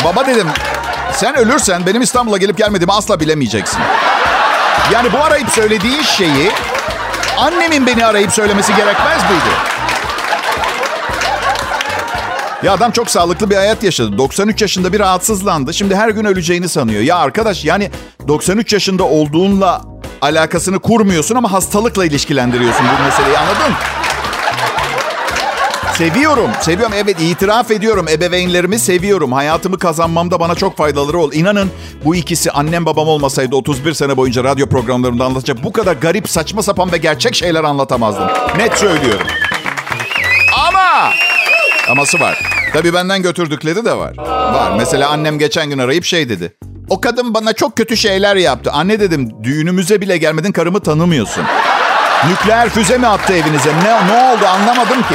baba 0.05 0.27
dedim. 0.27 0.49
Sen 1.13 1.37
ölürsen 1.37 1.87
benim 1.87 2.03
İstanbul'a 2.03 2.37
gelip 2.37 2.59
gelmediğimi 2.59 2.93
asla 2.93 3.21
bilemeyeceksin. 3.21 3.81
Yani 4.93 5.13
bu 5.13 5.19
arayıp 5.19 5.49
söylediğin 5.51 6.03
şeyi 6.03 6.51
annemin 7.39 7.87
beni 7.87 8.07
arayıp 8.07 8.33
söylemesi 8.33 8.75
gerekmez 8.77 9.23
miydi? 9.23 9.73
Ya 12.63 12.73
adam 12.73 12.91
çok 12.91 13.11
sağlıklı 13.11 13.51
bir 13.51 13.57
hayat 13.57 13.83
yaşadı. 13.83 14.19
93 14.19 14.63
yaşında 14.63 14.93
bir 14.93 15.01
rahatsızlandı. 15.01 15.75
Şimdi 15.75 15.97
her 15.97 16.09
gün 16.09 16.25
öleceğini 16.25 16.69
sanıyor. 16.69 17.03
Ya 17.03 17.17
arkadaş 17.17 17.65
yani 17.65 17.91
93 18.29 18.73
yaşında 18.73 19.05
olduğunla 19.05 19.92
alakasını 20.23 20.79
kurmuyorsun 20.79 21.35
ama 21.35 21.53
hastalıkla 21.53 22.05
ilişkilendiriyorsun 22.05 22.87
bu 22.99 23.05
meseleyi 23.05 23.39
anladın? 23.39 23.75
Seviyorum, 25.95 26.51
seviyorum. 26.61 26.93
Evet 26.97 27.17
itiraf 27.21 27.71
ediyorum. 27.71 28.07
Ebeveynlerimi 28.09 28.79
seviyorum. 28.79 29.33
Hayatımı 29.33 29.79
kazanmamda 29.79 30.41
bana 30.41 30.55
çok 30.55 30.77
faydaları 30.77 31.19
oldu. 31.19 31.35
İnanın 31.35 31.71
bu 32.05 32.15
ikisi 32.15 32.51
annem 32.51 32.87
babam 32.87 33.09
olmasaydı 33.09 33.57
31 33.57 33.93
sene 33.93 34.17
boyunca 34.17 34.45
radyo 34.45 34.69
programlarımda 34.69 35.25
anlatacak 35.25 35.65
bu 35.65 35.73
kadar 35.73 35.93
garip, 35.97 36.29
saçma 36.29 36.63
sapan 36.63 36.93
ve 36.93 36.97
gerçek 36.97 37.35
şeyler 37.35 37.65
anlatamazdım. 37.65 38.29
Net 38.57 38.79
söylüyorum. 38.79 39.27
Ama 40.69 41.11
aması 41.91 42.21
var. 42.21 42.43
Tabii 42.73 42.95
benden 42.95 43.23
götürdükleri 43.23 43.85
de 43.85 43.97
var. 43.97 44.19
Var. 44.53 44.73
Mesela 44.77 45.09
annem 45.09 45.39
geçen 45.39 45.71
gün 45.71 45.79
arayıp 45.79 46.05
şey 46.05 46.29
dedi. 46.29 46.53
O 46.93 47.01
kadın 47.01 47.35
bana 47.35 47.53
çok 47.53 47.77
kötü 47.77 47.97
şeyler 47.97 48.37
yaptı. 48.37 48.71
Anne 48.73 49.01
dedim 49.01 49.31
düğünümüze 49.43 50.01
bile 50.01 50.17
gelmedin 50.17 50.53
karımı 50.53 50.81
tanımıyorsun. 50.81 51.45
Nükleer 52.31 52.69
füze 52.69 52.99
mi 52.99 53.07
attı 53.07 53.33
evinize? 53.33 53.71
Ne, 53.85 54.07
ne 54.07 54.33
oldu 54.33 54.47
anlamadım 54.47 55.03
ki. 55.03 55.15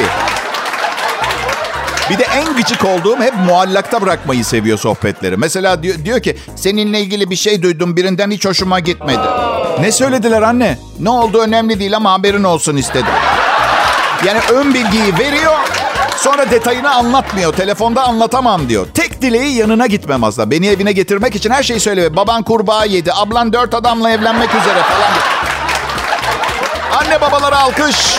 Bir 2.10 2.18
de 2.18 2.26
en 2.34 2.56
gıcık 2.56 2.84
olduğum 2.84 3.20
hep 3.20 3.34
muallakta 3.46 4.00
bırakmayı 4.02 4.44
seviyor 4.44 4.78
sohbetleri. 4.78 5.36
Mesela 5.36 5.82
diyor, 5.82 6.04
diyor 6.04 6.20
ki 6.20 6.36
seninle 6.56 7.00
ilgili 7.00 7.30
bir 7.30 7.36
şey 7.36 7.62
duydum 7.62 7.96
birinden 7.96 8.30
hiç 8.30 8.46
hoşuma 8.46 8.80
gitmedi. 8.80 9.28
Ne 9.80 9.92
söylediler 9.92 10.42
anne? 10.42 10.78
Ne 11.00 11.10
oldu 11.10 11.40
önemli 11.40 11.80
değil 11.80 11.96
ama 11.96 12.12
haberin 12.12 12.44
olsun 12.44 12.76
istedim. 12.76 13.14
Yani 14.26 14.40
ön 14.52 14.74
bilgiyi 14.74 15.18
veriyor 15.18 15.54
sonra 16.18 16.50
detayını 16.50 16.94
anlatmıyor. 16.94 17.52
Telefonda 17.52 18.02
anlatamam 18.02 18.68
diyor. 18.68 18.86
Tek 18.94 19.22
dileği 19.22 19.56
yanına 19.56 19.86
gitmem 19.86 20.24
aslında. 20.24 20.50
Beni 20.50 20.66
evine 20.66 20.92
getirmek 20.92 21.34
için 21.34 21.50
her 21.50 21.62
şeyi 21.62 21.80
söylüyor. 21.80 22.16
Baban 22.16 22.42
kurbağa 22.42 22.84
yedi, 22.84 23.12
ablan 23.12 23.52
dört 23.52 23.74
adamla 23.74 24.10
evlenmek 24.10 24.48
üzere 24.48 24.82
falan. 24.82 25.10
Anne 27.02 27.20
babalara 27.20 27.58
alkış. 27.58 28.16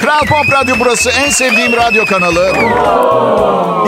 Kral 0.00 0.20
Pop 0.20 0.52
Radyo 0.52 0.74
burası. 0.80 1.10
En 1.10 1.30
sevdiğim 1.30 1.72
radyo 1.72 2.06
kanalı. 2.06 2.52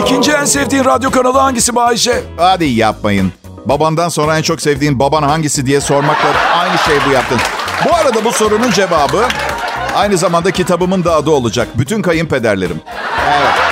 İkinci 0.02 0.32
en 0.32 0.44
sevdiğin 0.44 0.84
radyo 0.84 1.10
kanalı 1.10 1.38
hangisi 1.38 1.76
Bayşe? 1.76 2.22
Hadi 2.36 2.64
yapmayın. 2.64 3.32
Babandan 3.66 4.08
sonra 4.08 4.38
en 4.38 4.42
çok 4.42 4.60
sevdiğin 4.60 4.98
baban 4.98 5.22
hangisi 5.22 5.66
diye 5.66 5.80
sormakla 5.80 6.28
aynı 6.58 6.78
şey 6.78 6.96
bu 7.08 7.12
yaptın. 7.12 7.38
Bu 7.84 7.94
arada 7.94 8.24
bu 8.24 8.32
sorunun 8.32 8.70
cevabı 8.70 9.24
aynı 9.94 10.16
zamanda 10.18 10.50
kitabımın 10.50 11.04
da 11.04 11.14
adı 11.14 11.30
olacak. 11.30 11.68
Bütün 11.74 12.02
kayınpederlerim. 12.02 12.80
Evet. 13.28 13.68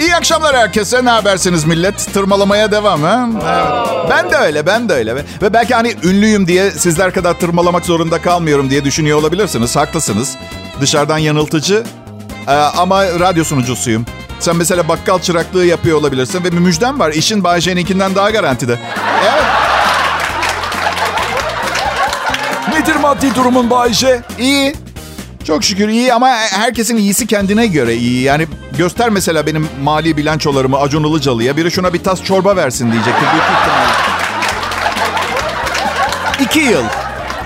İyi 0.00 0.16
akşamlar 0.16 0.56
herkese. 0.56 1.04
Ne 1.04 1.10
habersiniz 1.10 1.64
millet? 1.64 2.14
Tırmalamaya 2.14 2.70
devam 2.70 3.02
ha? 3.02 3.28
Evet. 3.44 4.10
Ben 4.10 4.30
de 4.30 4.36
öyle, 4.36 4.66
ben 4.66 4.88
de 4.88 4.92
öyle. 4.92 5.14
Ve 5.14 5.52
belki 5.52 5.74
hani 5.74 5.94
ünlüyüm 6.04 6.46
diye 6.46 6.70
sizler 6.70 7.12
kadar 7.14 7.40
tırmalamak 7.40 7.84
zorunda 7.86 8.22
kalmıyorum 8.22 8.70
diye 8.70 8.84
düşünüyor 8.84 9.18
olabilirsiniz. 9.18 9.76
Haklısınız. 9.76 10.36
Dışarıdan 10.80 11.18
yanıltıcı 11.18 11.84
ee, 12.48 12.52
ama 12.52 13.04
radyo 13.04 13.44
sunucusuyum. 13.44 14.06
Sen 14.42 14.56
mesela 14.56 14.88
bakkal 14.88 15.18
çıraklığı 15.18 15.66
yapıyor 15.66 15.98
olabilirsin 15.98 16.44
ve 16.44 16.52
bir 16.52 16.58
müjdem 16.58 17.00
var. 17.00 17.12
İşin 17.12 17.44
Bayce'ninkinden 17.44 18.14
daha 18.14 18.30
garantide. 18.30 18.78
Evet. 19.22 19.44
Nedir 22.72 22.96
maddi 22.96 23.34
durumun 23.34 23.70
Bayşe? 23.70 24.20
İyi. 24.38 24.74
Çok 25.44 25.64
şükür 25.64 25.88
iyi 25.88 26.14
ama 26.14 26.28
herkesin 26.36 26.96
iyisi 26.96 27.26
kendine 27.26 27.66
göre 27.66 27.94
iyi. 27.94 28.22
Yani 28.22 28.46
göster 28.78 29.08
mesela 29.10 29.46
benim 29.46 29.68
mali 29.82 30.16
bilançolarımı 30.16 30.78
Acun 30.78 31.04
Ilıcalı'ya. 31.04 31.56
Biri 31.56 31.70
şuna 31.70 31.92
bir 31.92 32.02
tas 32.04 32.22
çorba 32.24 32.56
versin 32.56 32.92
diyecektir 32.92 33.26
büyük 33.32 33.44
ihtimalle. 33.44 33.92
İki 36.40 36.60
yıl. 36.60 36.84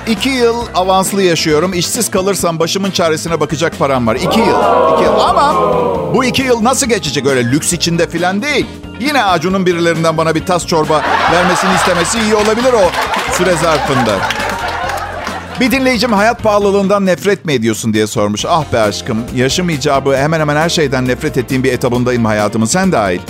İki 0.06 0.28
yıl 0.28 0.56
avanslı 0.74 1.22
yaşıyorum. 1.22 1.74
İşsiz 1.74 2.10
kalırsam 2.10 2.58
başımın 2.58 2.90
çaresine 2.90 3.40
bakacak 3.40 3.78
param 3.78 4.06
var. 4.06 4.14
İki 4.14 4.40
yıl. 4.40 4.94
İki 4.94 5.04
yıl. 5.04 5.20
Ama 5.20 5.54
bu 6.14 6.24
iki 6.24 6.42
yıl 6.42 6.64
nasıl 6.64 6.86
geçecek? 6.86 7.26
Öyle 7.26 7.50
lüks 7.50 7.72
içinde 7.72 8.08
falan 8.08 8.42
değil. 8.42 8.66
Yine 9.00 9.24
Acun'un 9.24 9.66
birilerinden 9.66 10.16
bana 10.16 10.34
bir 10.34 10.46
tas 10.46 10.66
çorba 10.66 11.02
vermesini 11.32 11.74
istemesi 11.74 12.18
iyi 12.20 12.34
olabilir 12.34 12.72
o 12.72 12.90
süre 13.32 13.52
zarfında. 13.52 14.16
Bir 15.60 15.70
dinleyicim 15.70 16.12
hayat 16.12 16.42
pahalılığından 16.42 17.06
nefret 17.06 17.44
mi 17.44 17.52
ediyorsun 17.52 17.92
diye 17.92 18.06
sormuş. 18.06 18.44
Ah 18.44 18.64
be 18.72 18.80
aşkım 18.80 19.18
yaşım 19.34 19.70
icabı 19.70 20.16
hemen 20.16 20.40
hemen 20.40 20.56
her 20.56 20.68
şeyden 20.68 21.08
nefret 21.08 21.36
ettiğim 21.36 21.64
bir 21.64 21.72
etabındayım 21.72 22.24
hayatımın. 22.24 22.66
Sen 22.66 22.92
dahil. 22.92 23.20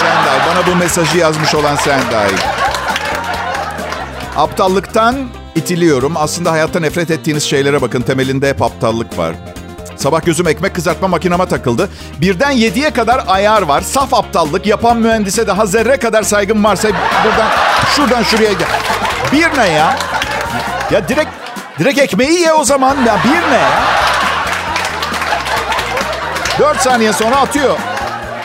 Sen 0.00 0.16
dahil. 0.26 0.40
Bana 0.50 0.66
bu 0.66 0.78
mesajı 0.78 1.18
yazmış 1.18 1.54
olan 1.54 1.76
sen 1.76 2.00
dahil. 2.12 2.38
Aptallıktan 4.36 5.16
itiliyorum. 5.56 6.12
Aslında 6.16 6.52
hayatta 6.52 6.80
nefret 6.80 7.10
ettiğiniz 7.10 7.42
şeylere 7.42 7.82
bakın. 7.82 8.02
Temelinde 8.02 8.48
hep 8.48 8.62
aptallık 8.62 9.18
var. 9.18 9.34
Sabah 9.96 10.24
gözüm 10.24 10.48
ekmek 10.48 10.74
kızartma 10.74 11.08
makinama 11.08 11.46
takıldı. 11.46 11.88
Birden 12.20 12.50
yediye 12.50 12.90
kadar 12.90 13.24
ayar 13.26 13.62
var. 13.62 13.80
Saf 13.80 14.14
aptallık. 14.14 14.66
Yapan 14.66 14.96
mühendise 14.96 15.46
daha 15.46 15.66
zerre 15.66 15.96
kadar 15.96 16.22
saygım 16.22 16.64
varsa 16.64 16.88
buradan 17.24 17.48
şuradan 17.96 18.22
şuraya 18.22 18.52
gel. 18.52 18.68
Bir 19.32 19.58
ne 19.58 19.68
ya? 19.68 19.96
Ya 20.90 21.08
direkt 21.08 21.30
direkt 21.78 21.98
ekmeği 21.98 22.40
ye 22.40 22.52
o 22.52 22.64
zaman. 22.64 22.96
Ya 23.06 23.18
bir 23.24 23.50
ne 23.52 23.58
ya? 23.58 23.70
Dört 26.58 26.80
saniye 26.80 27.12
sonra 27.12 27.36
atıyor. 27.36 27.78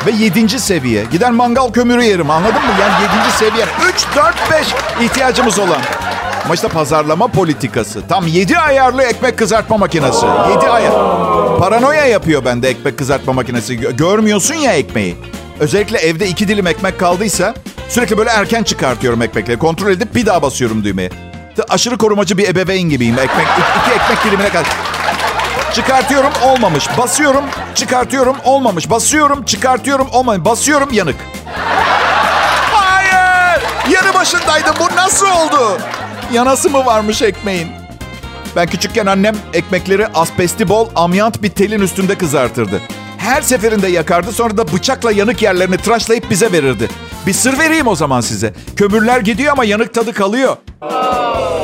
Ve 0.05 0.11
yedinci 0.11 0.59
seviye. 0.59 1.03
Gider 1.03 1.31
mangal 1.31 1.71
kömürü 1.71 2.03
yerim 2.03 2.29
anladın 2.29 2.61
mı? 2.61 2.71
Yani 2.81 2.93
yedinci 3.03 3.37
seviye. 3.37 3.65
Üç, 3.89 4.05
dört, 4.15 4.51
beş 4.51 4.67
ihtiyacımız 5.05 5.59
olan. 5.59 5.81
Ama 6.47 6.55
işte 6.55 6.67
pazarlama 6.67 7.27
politikası. 7.27 8.07
Tam 8.07 8.27
yedi 8.27 8.57
ayarlı 8.57 9.03
ekmek 9.03 9.37
kızartma 9.37 9.77
makinesi. 9.77 10.25
Yedi 10.25 10.67
ayar. 10.67 10.93
Paranoya 11.59 12.05
yapıyor 12.05 12.45
bende 12.45 12.69
ekmek 12.69 12.97
kızartma 12.97 13.33
makinesi. 13.33 13.77
Görmüyorsun 13.77 14.55
ya 14.55 14.73
ekmeği. 14.73 15.15
Özellikle 15.59 15.97
evde 15.97 16.27
iki 16.27 16.47
dilim 16.47 16.67
ekmek 16.67 16.99
kaldıysa 16.99 17.53
sürekli 17.89 18.17
böyle 18.17 18.29
erken 18.29 18.63
çıkartıyorum 18.63 19.21
ekmekleri. 19.21 19.59
Kontrol 19.59 19.91
edip 19.91 20.15
bir 20.15 20.25
daha 20.25 20.41
basıyorum 20.41 20.83
düğmeye. 20.83 21.09
Aşırı 21.69 21.97
korumacı 21.97 22.37
bir 22.37 22.49
ebeveyn 22.49 22.89
gibiyim. 22.89 23.19
Ekmek, 23.19 23.47
iki 23.81 23.95
ekmek 23.95 24.23
dilimine 24.25 24.49
kadar. 24.49 24.67
Çıkartıyorum 25.73 26.31
olmamış. 26.43 26.97
Basıyorum 26.97 27.43
çıkartıyorum 27.75 28.35
olmamış. 28.45 28.89
Basıyorum 28.89 29.45
çıkartıyorum 29.45 30.07
olmamış. 30.11 30.45
Basıyorum 30.45 30.89
yanık. 30.93 31.15
Hayır! 32.73 33.63
Yanı 33.91 34.13
başındaydım. 34.13 34.75
Bu 34.79 34.95
nasıl 34.95 35.27
oldu? 35.27 35.77
Yanası 36.33 36.69
mı 36.69 36.85
varmış 36.85 37.21
ekmeğin? 37.21 37.67
Ben 38.55 38.67
küçükken 38.67 39.05
annem 39.05 39.35
ekmekleri 39.53 40.07
asbesti 40.07 40.69
bol 40.69 40.87
amyant 40.95 41.43
bir 41.43 41.49
telin 41.49 41.81
üstünde 41.81 42.15
kızartırdı. 42.15 42.81
Her 43.17 43.41
seferinde 43.41 43.87
yakardı 43.87 44.31
sonra 44.31 44.57
da 44.57 44.73
bıçakla 44.73 45.11
yanık 45.11 45.41
yerlerini 45.41 45.77
tıraşlayıp 45.77 46.29
bize 46.29 46.51
verirdi. 46.51 46.89
Bir 47.27 47.33
sır 47.33 47.59
vereyim 47.59 47.87
o 47.87 47.95
zaman 47.95 48.21
size. 48.21 48.53
Kömürler 48.75 49.19
gidiyor 49.19 49.51
ama 49.53 49.65
yanık 49.65 49.93
tadı 49.93 50.13
kalıyor. 50.13 50.57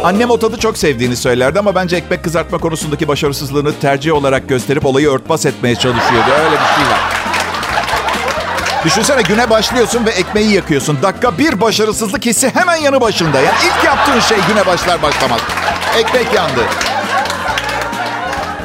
Annem 0.03 0.29
o 0.29 0.39
tadı 0.39 0.57
çok 0.57 0.77
sevdiğini 0.77 1.15
söylerdi 1.15 1.59
ama 1.59 1.75
bence 1.75 1.95
ekmek 1.95 2.23
kızartma 2.23 2.57
konusundaki 2.57 3.07
başarısızlığını 3.07 3.79
tercih 3.79 4.13
olarak 4.13 4.49
gösterip 4.49 4.85
olayı 4.85 5.09
örtbas 5.09 5.45
etmeye 5.45 5.75
çalışıyordu. 5.75 6.29
Öyle 6.45 6.51
bir 6.51 6.75
şey 6.75 6.91
var. 6.91 7.22
Düşünsene 8.85 9.21
güne 9.21 9.49
başlıyorsun 9.49 10.05
ve 10.05 10.09
ekmeği 10.09 10.51
yakıyorsun. 10.51 10.97
Dakika 11.01 11.37
bir 11.37 11.61
başarısızlık 11.61 12.25
hissi 12.25 12.49
hemen 12.55 12.75
yanı 12.75 13.01
başında. 13.01 13.39
Yani 13.41 13.57
ilk 13.65 13.83
yaptığın 13.83 14.19
şey 14.19 14.37
güne 14.47 14.65
başlar 14.65 15.01
başlamaz. 15.01 15.39
Ekmek 15.97 16.33
yandı. 16.33 16.61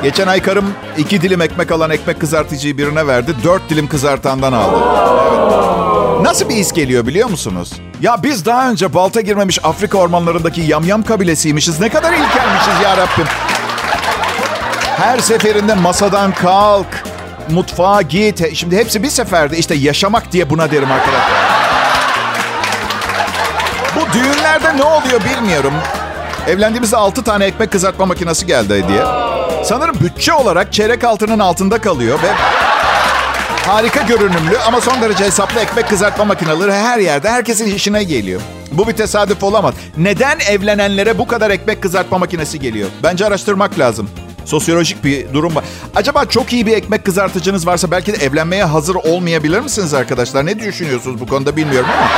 Geçen 0.03 0.27
ay 0.27 0.43
karım 0.43 0.75
iki 0.99 1.23
dilim 1.23 1.41
ekmek 1.41 1.71
alan 1.73 1.91
ekmek 1.91 2.21
kızartıcıyı 2.21 2.79
birine 2.79 3.07
verdi. 3.07 3.35
Dört 3.45 3.71
dilim 3.71 3.89
kızartandan 3.89 4.53
aldı. 4.53 4.77
Evet. 4.77 6.23
Nasıl 6.23 6.49
bir 6.49 6.55
his 6.55 6.73
geliyor 6.73 7.07
biliyor 7.07 7.31
musunuz? 7.31 7.73
Ya 8.01 8.23
biz 8.23 8.47
daha 8.47 8.71
önce 8.71 8.95
balta 8.95 9.21
girmemiş 9.21 9.59
Afrika 9.65 9.99
ormanlarındaki 9.99 10.61
yamyam 10.61 11.03
kabilesiymişiz. 11.03 11.81
Ne 11.81 11.89
kadar 11.89 12.13
ilkelmişiz 12.13 12.83
ya 12.85 12.97
Rabbim. 12.97 13.27
Her 14.97 15.19
seferinde 15.19 15.75
masadan 15.75 16.33
kalk, 16.33 16.87
mutfağa 17.50 18.02
git. 18.02 18.57
Şimdi 18.57 18.76
hepsi 18.76 19.02
bir 19.02 19.11
seferde. 19.11 19.59
İşte 19.59 19.75
yaşamak 19.75 20.33
diye 20.33 20.50
buna 20.50 20.71
derim 20.71 20.90
arkadaşlar. 20.93 21.59
Bu 23.97 24.12
düğünlerde 24.12 24.76
ne 24.76 24.83
oluyor 24.83 25.21
bilmiyorum. 25.25 25.73
Evlendiğimizde 26.47 26.97
6 26.97 27.23
tane 27.25 27.45
ekmek 27.45 27.73
kızartma 27.73 28.07
makinesi 28.07 28.47
geldi 28.47 28.85
diye. 28.88 29.02
Sanırım 29.64 29.97
bütçe 30.00 30.33
olarak 30.33 30.73
çeyrek 30.73 31.05
altının 31.05 31.38
altında 31.38 31.81
kalıyor 31.81 32.19
ve 32.23 32.28
harika 33.67 34.02
görünümlü 34.02 34.59
ama 34.67 34.81
son 34.81 35.02
derece 35.02 35.25
hesaplı 35.25 35.61
ekmek 35.61 35.88
kızartma 35.88 36.25
makineleri 36.25 36.73
her 36.73 36.99
yerde 36.99 37.31
herkesin 37.31 37.75
işine 37.75 38.05
geliyor. 38.05 38.40
Bu 38.73 38.88
bir 38.88 38.93
tesadüf 38.93 39.43
olamaz. 39.43 39.75
Neden 39.97 40.38
evlenenlere 40.50 41.19
bu 41.19 41.26
kadar 41.26 41.50
ekmek 41.50 41.83
kızartma 41.83 42.19
makinesi 42.19 42.61
geliyor? 42.61 42.88
Bence 43.02 43.26
araştırmak 43.26 43.78
lazım. 43.78 44.11
Sosyolojik 44.49 45.05
bir 45.05 45.33
durum 45.33 45.55
var. 45.55 45.64
Acaba 45.95 46.25
çok 46.25 46.52
iyi 46.52 46.67
bir 46.67 46.76
ekmek 46.76 47.05
kızartıcınız 47.05 47.67
varsa 47.67 47.90
belki 47.90 48.12
de 48.12 48.25
evlenmeye 48.25 48.64
hazır 48.64 48.95
olmayabilir 48.95 49.61
misiniz 49.61 49.95
arkadaşlar? 49.95 50.47
Ne 50.47 50.59
düşünüyorsunuz 50.59 51.21
bu 51.21 51.26
konuda 51.26 51.57
bilmiyorum 51.57 51.90
ama. 51.99 52.09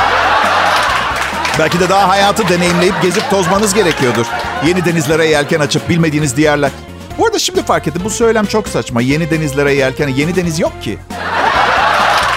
Belki 1.59 1.79
de 1.79 1.89
daha 1.89 2.09
hayatı 2.09 2.49
deneyimleyip 2.49 3.01
gezip 3.01 3.29
tozmanız 3.29 3.73
gerekiyordur. 3.73 4.25
Yeni 4.65 4.85
denizlere 4.85 5.25
yelken 5.27 5.59
açıp 5.59 5.89
bilmediğiniz 5.89 6.37
diyarlar. 6.37 6.71
Bu 7.17 7.25
arada 7.25 7.39
şimdi 7.39 7.63
fark 7.63 7.87
ettim 7.87 8.01
bu 8.05 8.09
söylem 8.09 8.45
çok 8.45 8.67
saçma. 8.67 9.01
Yeni 9.01 9.31
denizlere 9.31 9.73
yelken, 9.73 10.07
yeni 10.07 10.35
deniz 10.35 10.59
yok 10.59 10.81
ki. 10.81 10.97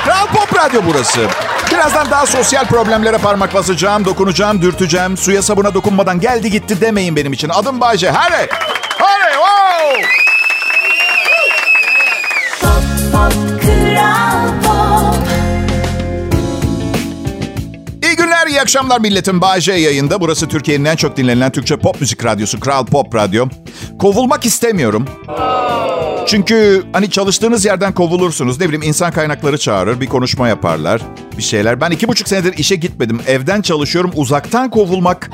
Kral 0.05 0.27
Pop 0.27 0.57
Radyo 0.59 0.81
burası. 0.87 1.21
Birazdan 1.75 2.11
daha 2.11 2.27
sosyal 2.27 2.65
problemlere 2.65 3.19
parmak 3.19 3.55
basacağım, 3.55 4.05
dokunacağım, 4.05 4.63
dürteceğim. 4.63 5.17
Suya 5.17 5.43
sabuna 5.43 5.75
dokunmadan 5.75 6.21
geldi 6.21 6.51
gitti 6.51 6.81
demeyin 6.81 7.17
benim 7.17 7.33
için. 7.33 7.49
Adım 7.49 7.81
Bayce. 7.81 8.11
Hadi! 8.11 8.49
Hadi! 8.99 9.33
Wow! 9.35 10.09
İyi 18.03 18.17
günler, 18.17 18.47
iyi 18.47 18.61
akşamlar 18.61 19.01
milletim. 19.01 19.41
Bayce 19.41 19.73
yayında. 19.73 20.21
Burası 20.21 20.49
Türkiye'nin 20.49 20.85
en 20.85 20.97
çok 20.97 21.17
dinlenilen 21.17 21.53
Türkçe 21.53 21.77
pop 21.77 22.01
müzik 22.01 22.25
radyosu. 22.25 22.61
Kral 22.61 22.87
Pop 22.87 23.15
Radyo. 23.15 23.47
Kovulmak 23.99 24.47
istemiyorum. 24.47 25.09
Çünkü 26.27 26.85
hani 26.93 27.11
çalıştığınız 27.11 27.65
yerden 27.65 27.93
kovulursunuz. 27.93 28.61
Ne 28.61 28.69
bileyim 28.69 28.83
insan 28.83 29.13
kaynakları 29.13 29.59
çağırır, 29.59 30.01
bir 30.01 30.07
konuşma 30.07 30.49
yaparlar, 30.49 31.01
bir 31.39 31.43
şeyler. 31.43 31.81
Ben 31.81 31.91
iki 31.91 32.09
buçuk 32.09 32.29
senedir 32.29 32.59
işe 32.59 32.77
gitmedim. 32.77 33.21
Evden 33.27 33.63
çalışıyorum. 33.63 34.11
Uzaktan 34.15 34.71
kovulmak 34.71 35.31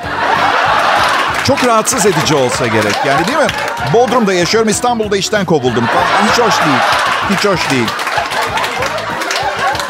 çok 1.44 1.66
rahatsız 1.66 2.06
edici 2.06 2.34
olsa 2.34 2.66
gerek. 2.66 2.94
Yani 3.06 3.26
değil 3.26 3.38
mi? 3.38 3.46
Bodrum'da 3.94 4.32
yaşıyorum, 4.32 4.68
İstanbul'da 4.68 5.16
işten 5.16 5.44
kovuldum. 5.44 5.84
Hiç 6.22 6.38
hoş 6.38 6.54
değil. 6.60 6.78
Hiç 7.30 7.44
hoş 7.44 7.70
değil. 7.70 7.88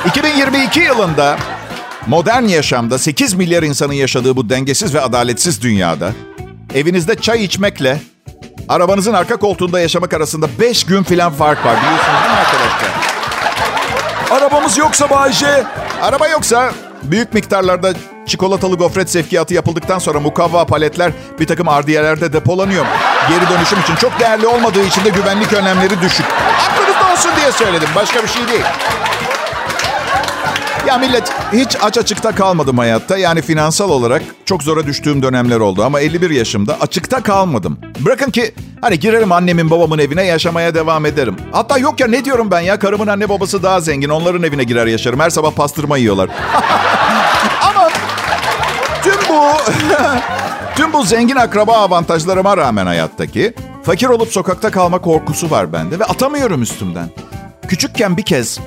2022 0.06 0.80
yılında 0.80 1.36
modern 2.06 2.42
yaşamda 2.42 2.98
8 2.98 3.34
milyar 3.34 3.62
insanın 3.62 3.92
yaşadığı 3.92 4.36
bu 4.36 4.50
dengesiz 4.50 4.94
ve 4.94 5.00
adaletsiz 5.00 5.62
dünyada 5.62 6.12
evinizde 6.74 7.14
çay 7.14 7.44
içmekle 7.44 8.00
arabanızın 8.70 9.12
arka 9.12 9.36
koltuğunda 9.36 9.80
yaşamak 9.80 10.14
arasında 10.14 10.46
5 10.60 10.84
gün 10.84 11.02
filan 11.02 11.32
fark 11.32 11.66
var. 11.66 11.76
Biliyorsunuz 11.76 12.20
değil 12.22 12.34
mi 12.34 12.40
arkadaşlar? 12.40 12.90
Arabamız 14.36 14.78
yoksa 14.78 15.10
Bayce. 15.10 15.64
Araba 16.02 16.28
yoksa 16.28 16.72
büyük 17.02 17.34
miktarlarda 17.34 17.92
çikolatalı 18.26 18.76
gofret 18.76 19.10
sevkiyatı 19.10 19.54
yapıldıktan 19.54 19.98
sonra 19.98 20.20
mukavva 20.20 20.66
paletler 20.66 21.12
bir 21.40 21.46
takım 21.46 21.68
ardiyelerde 21.68 22.32
depolanıyor. 22.32 22.86
Geri 23.28 23.50
dönüşüm 23.50 23.80
için 23.80 23.94
çok 23.94 24.20
değerli 24.20 24.46
olmadığı 24.46 24.82
için 24.84 25.04
de 25.04 25.08
güvenlik 25.08 25.52
önlemleri 25.52 26.00
düşük. 26.02 26.26
Aklınızda 26.70 27.12
olsun 27.12 27.30
diye 27.40 27.52
söyledim. 27.52 27.88
Başka 27.96 28.22
bir 28.22 28.28
şey 28.28 28.48
değil. 28.48 28.64
Ya 30.86 30.98
millet 30.98 31.32
hiç 31.52 31.76
aç 31.82 31.98
açıkta 31.98 32.34
kalmadım 32.34 32.78
hayatta. 32.78 33.18
Yani 33.18 33.42
finansal 33.42 33.90
olarak 33.90 34.22
çok 34.44 34.62
zora 34.62 34.86
düştüğüm 34.86 35.22
dönemler 35.22 35.60
oldu. 35.60 35.84
Ama 35.84 36.00
51 36.00 36.30
yaşımda 36.30 36.76
açıkta 36.80 37.22
kalmadım. 37.22 37.78
Bırakın 38.00 38.30
ki 38.30 38.54
hani 38.80 38.98
girerim 38.98 39.32
annemin 39.32 39.70
babamın 39.70 39.98
evine 39.98 40.24
yaşamaya 40.24 40.74
devam 40.74 41.06
ederim. 41.06 41.36
Hatta 41.52 41.78
yok 41.78 42.00
ya 42.00 42.06
ne 42.06 42.24
diyorum 42.24 42.50
ben 42.50 42.60
ya 42.60 42.78
karımın 42.78 43.06
anne 43.06 43.28
babası 43.28 43.62
daha 43.62 43.80
zengin. 43.80 44.08
Onların 44.08 44.42
evine 44.42 44.64
girer 44.64 44.86
yaşarım. 44.86 45.20
Her 45.20 45.30
sabah 45.30 45.50
pastırma 45.52 45.96
yiyorlar. 45.96 46.30
Ama 47.70 47.88
tüm 49.02 49.14
bu 49.28 49.42
tüm 50.76 50.92
bu 50.92 51.02
zengin 51.02 51.36
akraba 51.36 51.72
avantajlarıma 51.76 52.56
rağmen 52.56 52.86
hayattaki 52.86 53.54
fakir 53.82 54.08
olup 54.08 54.28
sokakta 54.28 54.70
kalma 54.70 54.98
korkusu 54.98 55.50
var 55.50 55.72
bende 55.72 55.98
ve 55.98 56.04
atamıyorum 56.04 56.62
üstümden. 56.62 57.10
Küçükken 57.68 58.16
bir 58.16 58.22
kez 58.22 58.58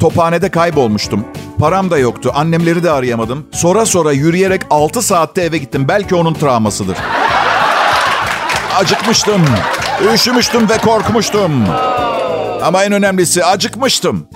tophanede 0.00 0.48
kaybolmuştum. 0.50 1.24
Param 1.58 1.90
da 1.90 1.98
yoktu. 1.98 2.32
Annemleri 2.34 2.82
de 2.82 2.90
arayamadım. 2.90 3.46
Sonra 3.52 3.86
sonra 3.86 4.12
yürüyerek 4.12 4.62
6 4.70 5.02
saatte 5.02 5.42
eve 5.42 5.58
gittim. 5.58 5.88
Belki 5.88 6.14
onun 6.14 6.34
travmasıdır. 6.34 6.96
Acıkmıştım. 8.76 9.42
Üşümüştüm 10.14 10.68
ve 10.68 10.78
korkmuştum. 10.78 11.64
Ama 12.62 12.84
en 12.84 12.92
önemlisi 12.92 13.44
acıkmıştım. 13.44 14.26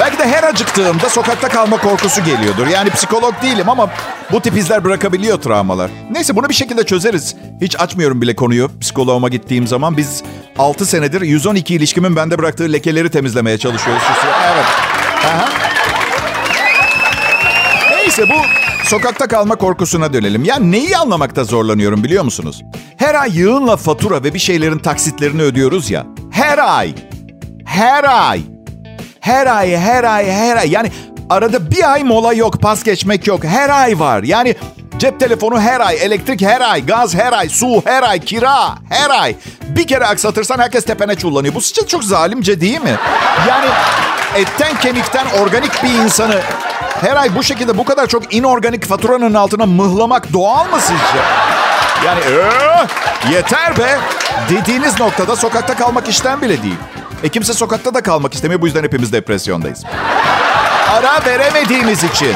Belki 0.00 0.18
de 0.18 0.28
her 0.28 0.42
acıktığımda 0.42 1.08
sokakta 1.08 1.48
kalma 1.48 1.76
korkusu 1.76 2.24
geliyordur. 2.24 2.66
Yani 2.66 2.90
psikolog 2.90 3.34
değilim 3.42 3.68
ama 3.68 3.90
bu 4.32 4.40
tip 4.40 4.56
izler 4.56 4.84
bırakabiliyor 4.84 5.40
travmalar. 5.42 5.90
Neyse 6.10 6.36
bunu 6.36 6.48
bir 6.48 6.54
şekilde 6.54 6.84
çözeriz. 6.84 7.34
Hiç 7.60 7.80
açmıyorum 7.80 8.22
bile 8.22 8.36
konuyu 8.36 8.70
psikoloğuma 8.80 9.28
gittiğim 9.28 9.66
zaman. 9.66 9.96
Biz 9.96 10.22
6 10.60 10.86
senedir 10.86 11.20
112 11.20 11.74
ilişkimin 11.74 12.16
bende 12.16 12.38
bıraktığı 12.38 12.72
lekeleri 12.72 13.10
temizlemeye 13.10 13.58
çalışıyoruz. 13.58 14.02
Evet. 14.52 14.64
Aha. 15.26 15.48
Neyse 17.90 18.22
bu 18.28 18.34
sokakta 18.88 19.28
kalma 19.28 19.56
korkusuna 19.56 20.12
dönelim. 20.12 20.44
Ya 20.44 20.56
neyi 20.56 20.96
anlamakta 20.96 21.44
zorlanıyorum 21.44 22.04
biliyor 22.04 22.24
musunuz? 22.24 22.62
Her 22.96 23.14
ay 23.14 23.38
yığınla 23.38 23.76
fatura 23.76 24.24
ve 24.24 24.34
bir 24.34 24.38
şeylerin 24.38 24.78
taksitlerini 24.78 25.42
ödüyoruz 25.42 25.90
ya. 25.90 26.06
Her 26.30 26.78
ay. 26.78 26.94
Her 27.64 28.04
ay. 28.04 28.42
Her 29.20 29.46
ay, 29.46 29.76
her 29.76 30.04
ay, 30.04 30.30
her 30.30 30.56
ay. 30.56 30.70
Yani 30.70 30.90
arada 31.30 31.70
bir 31.70 31.92
ay 31.92 32.04
mola 32.04 32.32
yok, 32.32 32.62
pas 32.62 32.82
geçmek 32.84 33.26
yok. 33.26 33.44
Her 33.44 33.68
ay 33.82 33.98
var. 33.98 34.22
Yani 34.22 34.54
cep 35.00 35.20
telefonu 35.20 35.60
her 35.60 35.80
ay, 35.80 35.96
elektrik 36.00 36.42
her 36.42 36.60
ay, 36.60 36.86
gaz 36.86 37.14
her 37.14 37.32
ay, 37.32 37.48
su 37.48 37.82
her 37.84 38.02
ay, 38.02 38.20
kira 38.20 38.74
her 38.88 39.10
ay. 39.10 39.36
Bir 39.62 39.86
kere 39.86 40.06
aksatırsan 40.06 40.58
herkes 40.58 40.84
tepene 40.84 41.14
çullanıyor. 41.14 41.54
Bu 41.54 41.60
sizce 41.60 41.86
çok 41.86 42.04
zalimce 42.04 42.60
değil 42.60 42.80
mi? 42.80 42.96
Yani 43.48 43.66
etten 44.34 44.80
kemikten 44.80 45.26
organik 45.42 45.82
bir 45.82 45.88
insanı 45.88 46.40
her 47.00 47.16
ay 47.16 47.34
bu 47.36 47.42
şekilde 47.42 47.78
bu 47.78 47.84
kadar 47.84 48.06
çok 48.06 48.34
inorganik 48.34 48.84
faturanın 48.84 49.34
altına 49.34 49.66
mıhlamak 49.66 50.32
doğal 50.32 50.64
mı 50.64 50.80
sizce? 50.80 51.24
Yani 52.06 52.20
ee, 52.20 53.32
yeter 53.32 53.78
be. 53.78 53.98
Dediğiniz 54.50 55.00
noktada 55.00 55.36
sokakta 55.36 55.76
kalmak 55.76 56.08
işten 56.08 56.42
bile 56.42 56.62
değil. 56.62 56.78
E 57.22 57.28
kimse 57.28 57.52
sokakta 57.52 57.94
da 57.94 58.02
kalmak 58.02 58.34
istemiyor. 58.34 58.60
Bu 58.60 58.66
yüzden 58.66 58.82
hepimiz 58.82 59.12
depresyondayız. 59.12 59.84
Ara 60.92 61.24
veremediğimiz 61.26 62.04
için. 62.04 62.34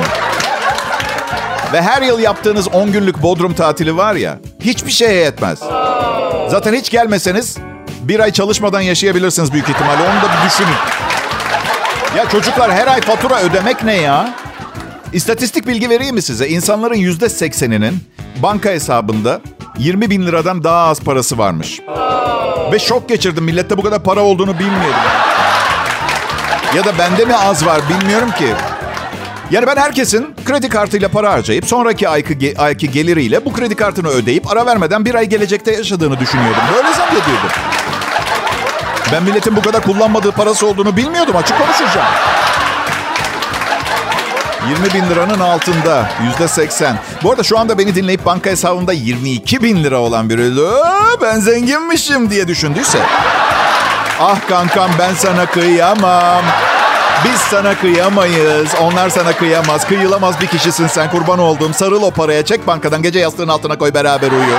Ve 1.74 1.82
her 1.82 2.02
yıl 2.02 2.18
yaptığınız 2.18 2.68
10 2.68 2.92
günlük 2.92 3.22
Bodrum 3.22 3.54
tatili 3.54 3.96
var 3.96 4.14
ya, 4.14 4.38
hiçbir 4.60 4.90
şeye 4.90 5.14
yetmez. 5.14 5.58
Zaten 6.48 6.74
hiç 6.74 6.90
gelmeseniz 6.90 7.56
bir 8.02 8.20
ay 8.20 8.32
çalışmadan 8.32 8.80
yaşayabilirsiniz 8.80 9.52
büyük 9.52 9.68
ihtimalle. 9.68 10.02
Onu 10.02 10.22
da 10.22 10.36
bir 10.36 10.50
düşünün. 10.50 10.76
Ya 12.16 12.28
çocuklar 12.28 12.72
her 12.72 12.86
ay 12.86 13.00
fatura 13.00 13.40
ödemek 13.40 13.84
ne 13.84 13.94
ya? 13.94 14.34
İstatistik 15.12 15.66
bilgi 15.66 15.90
vereyim 15.90 16.14
mi 16.14 16.22
size? 16.22 16.48
İnsanların 16.48 16.94
yüzde 16.94 17.28
sekseninin 17.28 17.98
banka 18.42 18.70
hesabında 18.70 19.40
20 19.78 20.10
bin 20.10 20.26
liradan 20.26 20.64
daha 20.64 20.88
az 20.88 21.00
parası 21.00 21.38
varmış. 21.38 21.80
Ve 22.72 22.78
şok 22.78 23.08
geçirdim. 23.08 23.44
Millette 23.44 23.76
bu 23.76 23.82
kadar 23.82 24.02
para 24.02 24.20
olduğunu 24.20 24.58
bilmiyordum. 24.58 25.00
Ya 26.76 26.84
da 26.84 26.98
bende 26.98 27.24
mi 27.24 27.36
az 27.36 27.66
var 27.66 27.80
bilmiyorum 27.88 28.30
ki. 28.38 28.46
Yani 29.50 29.66
ben 29.66 29.76
herkesin 29.76 30.34
kredi 30.44 30.68
kartıyla 30.68 31.08
para 31.08 31.32
harcayıp 31.32 31.66
sonraki 31.66 32.08
ayki, 32.08 32.54
ayki 32.58 32.90
geliriyle 32.90 33.44
bu 33.44 33.52
kredi 33.52 33.74
kartını 33.74 34.08
ödeyip 34.08 34.50
ara 34.50 34.66
vermeden 34.66 35.04
bir 35.04 35.14
ay 35.14 35.28
gelecekte 35.28 35.72
yaşadığını 35.72 36.20
düşünüyordum. 36.20 36.62
Böyle 36.74 36.92
zannediyordum. 36.92 37.50
Ben 39.12 39.22
milletin 39.22 39.56
bu 39.56 39.62
kadar 39.62 39.82
kullanmadığı 39.82 40.32
parası 40.32 40.66
olduğunu 40.66 40.96
bilmiyordum. 40.96 41.36
Açık 41.36 41.58
konuşacağım. 41.58 42.14
20 44.68 44.94
bin 44.94 45.10
liranın 45.10 45.40
altında. 45.40 46.08
Yüzde 46.26 46.48
80. 46.48 46.96
Bu 47.22 47.30
arada 47.30 47.42
şu 47.42 47.58
anda 47.58 47.78
beni 47.78 47.94
dinleyip 47.94 48.26
banka 48.26 48.50
hesabında 48.50 48.92
22 48.92 49.62
bin 49.62 49.84
lira 49.84 49.98
olan 49.98 50.30
biri 50.30 50.56
ben 51.22 51.40
zenginmişim 51.40 52.30
diye 52.30 52.48
düşündüyse. 52.48 52.98
Ah 54.20 54.48
kankam 54.48 54.90
ben 54.98 55.14
sana 55.14 55.46
kıyamam. 55.46 56.44
Biz 57.24 57.40
sana 57.40 57.78
kıyamayız. 57.78 58.68
Onlar 58.82 59.08
sana 59.08 59.32
kıyamaz. 59.32 59.88
Kıyılamaz 59.88 60.40
bir 60.40 60.46
kişisin 60.46 60.86
sen 60.86 61.10
kurban 61.10 61.38
olduğum. 61.38 61.72
Sarıl 61.72 62.02
o 62.02 62.10
paraya. 62.10 62.44
Çek 62.44 62.66
bankadan 62.66 63.02
gece 63.02 63.18
yastığın 63.18 63.48
altına 63.48 63.78
koy 63.78 63.94
beraber 63.94 64.30
uyu. 64.30 64.56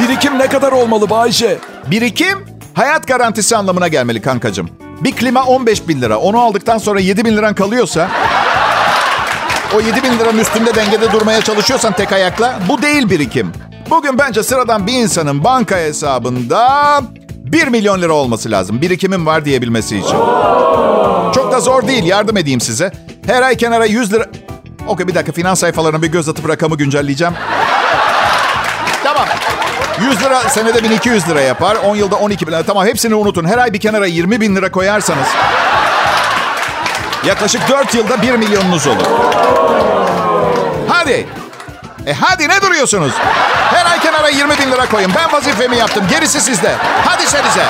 Birikim 0.00 0.38
ne 0.38 0.46
kadar 0.46 0.72
olmalı 0.72 1.10
Bayce? 1.10 1.58
Birikim 1.86 2.38
hayat 2.74 3.06
garantisi 3.06 3.56
anlamına 3.56 3.88
gelmeli 3.88 4.22
kankacığım. 4.22 4.70
Bir 5.00 5.12
klima 5.12 5.44
15 5.44 5.88
bin 5.88 6.00
lira. 6.00 6.18
Onu 6.18 6.40
aldıktan 6.40 6.78
sonra 6.78 7.00
7 7.00 7.24
bin 7.24 7.36
liran 7.36 7.54
kalıyorsa... 7.54 8.08
O 9.76 9.80
7 9.80 10.02
bin 10.02 10.18
liranın 10.18 10.38
üstünde 10.38 10.74
dengede 10.74 11.12
durmaya 11.12 11.40
çalışıyorsan 11.40 11.92
tek 11.92 12.12
ayakla 12.12 12.58
bu 12.68 12.82
değil 12.82 13.10
birikim. 13.10 13.52
Bugün 13.90 14.18
bence 14.18 14.42
sıradan 14.42 14.86
bir 14.86 14.92
insanın 14.92 15.44
banka 15.44 15.76
hesabında 15.76 17.00
1 17.52 17.68
milyon 17.68 18.02
lira 18.02 18.12
olması 18.12 18.50
lazım. 18.50 18.80
Birikimim 18.82 19.26
var 19.26 19.44
diyebilmesi 19.44 19.98
için. 19.98 20.16
Çok 21.34 21.52
da 21.52 21.60
zor 21.60 21.88
değil. 21.88 22.04
Yardım 22.04 22.36
edeyim 22.36 22.60
size. 22.60 22.92
Her 23.26 23.42
ay 23.42 23.56
kenara 23.56 23.84
100 23.84 24.12
lira... 24.12 24.26
Okey 24.86 25.08
bir 25.08 25.14
dakika 25.14 25.32
finans 25.32 25.60
sayfalarına 25.60 26.02
bir 26.02 26.06
göz 26.06 26.28
atıp 26.28 26.48
rakamı 26.48 26.76
güncelleyeceğim. 26.76 27.34
tamam. 29.04 29.26
100 30.00 30.22
lira 30.22 30.40
senede 30.40 30.84
1200 30.84 31.28
lira 31.28 31.40
yapar. 31.40 31.76
10 31.76 31.96
yılda 31.96 32.16
12 32.16 32.46
bin 32.46 32.52
lira. 32.52 32.62
Tamam 32.62 32.86
hepsini 32.86 33.14
unutun. 33.14 33.44
Her 33.44 33.58
ay 33.58 33.72
bir 33.72 33.80
kenara 33.80 34.06
20 34.06 34.40
bin 34.40 34.56
lira 34.56 34.72
koyarsanız... 34.72 35.26
Yaklaşık 37.26 37.68
4 37.68 37.94
yılda 37.94 38.22
1 38.22 38.32
milyonunuz 38.32 38.86
olur. 38.86 39.06
Hadi. 40.88 41.26
E 42.06 42.12
hadi 42.12 42.48
ne 42.48 42.62
duruyorsunuz? 42.62 43.12
Kenara 44.18 44.30
20 44.30 44.58
bin 44.58 44.72
lira 44.72 44.88
koyun. 44.88 45.12
Ben 45.16 45.32
vazifemi 45.32 45.76
yaptım. 45.76 46.04
Gerisi 46.10 46.40
sizde. 46.40 46.74
Hadi 47.04 47.22
senize. 47.22 47.64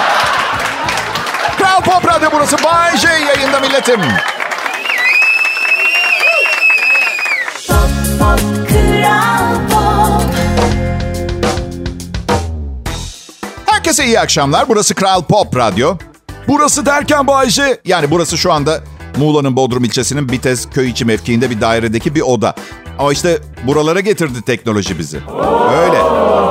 Kral 1.59 1.81
Pop 1.81 2.09
Radyo 2.09 2.29
burası. 2.33 2.57
Bay 2.65 2.97
J 2.97 3.09
yayında 3.09 3.61
milletim. 3.61 4.01
Pop, 7.69 7.79
pop, 8.19 8.69
Kral 8.69 9.55
Pop. 9.71 10.23
Herkese 13.67 14.05
iyi 14.05 14.21
akşamlar. 14.21 14.69
Burası 14.69 14.95
Kral 14.95 15.23
Pop 15.23 15.57
Radyo. 15.57 15.97
Burası 16.49 16.87
derken 16.87 17.27
Bayce. 17.27 17.81
Yani 17.85 18.11
burası 18.11 18.39
şu 18.39 18.53
anda 18.53 18.81
Muğla'nın 19.17 19.57
Bodrum 19.57 19.85
ilçesinin 19.85 20.29
Bites 20.29 20.71
köy 20.71 20.91
içi 20.91 21.05
mevkiinde 21.05 21.51
bir 21.51 21.61
dairedeki 21.61 22.15
bir 22.15 22.21
oda. 22.21 22.55
Ama 22.99 23.13
işte 23.13 23.39
buralara 23.63 24.01
getirdi 24.01 24.43
teknoloji 24.43 24.99
bizi. 24.99 25.21
Öyle. 25.83 25.99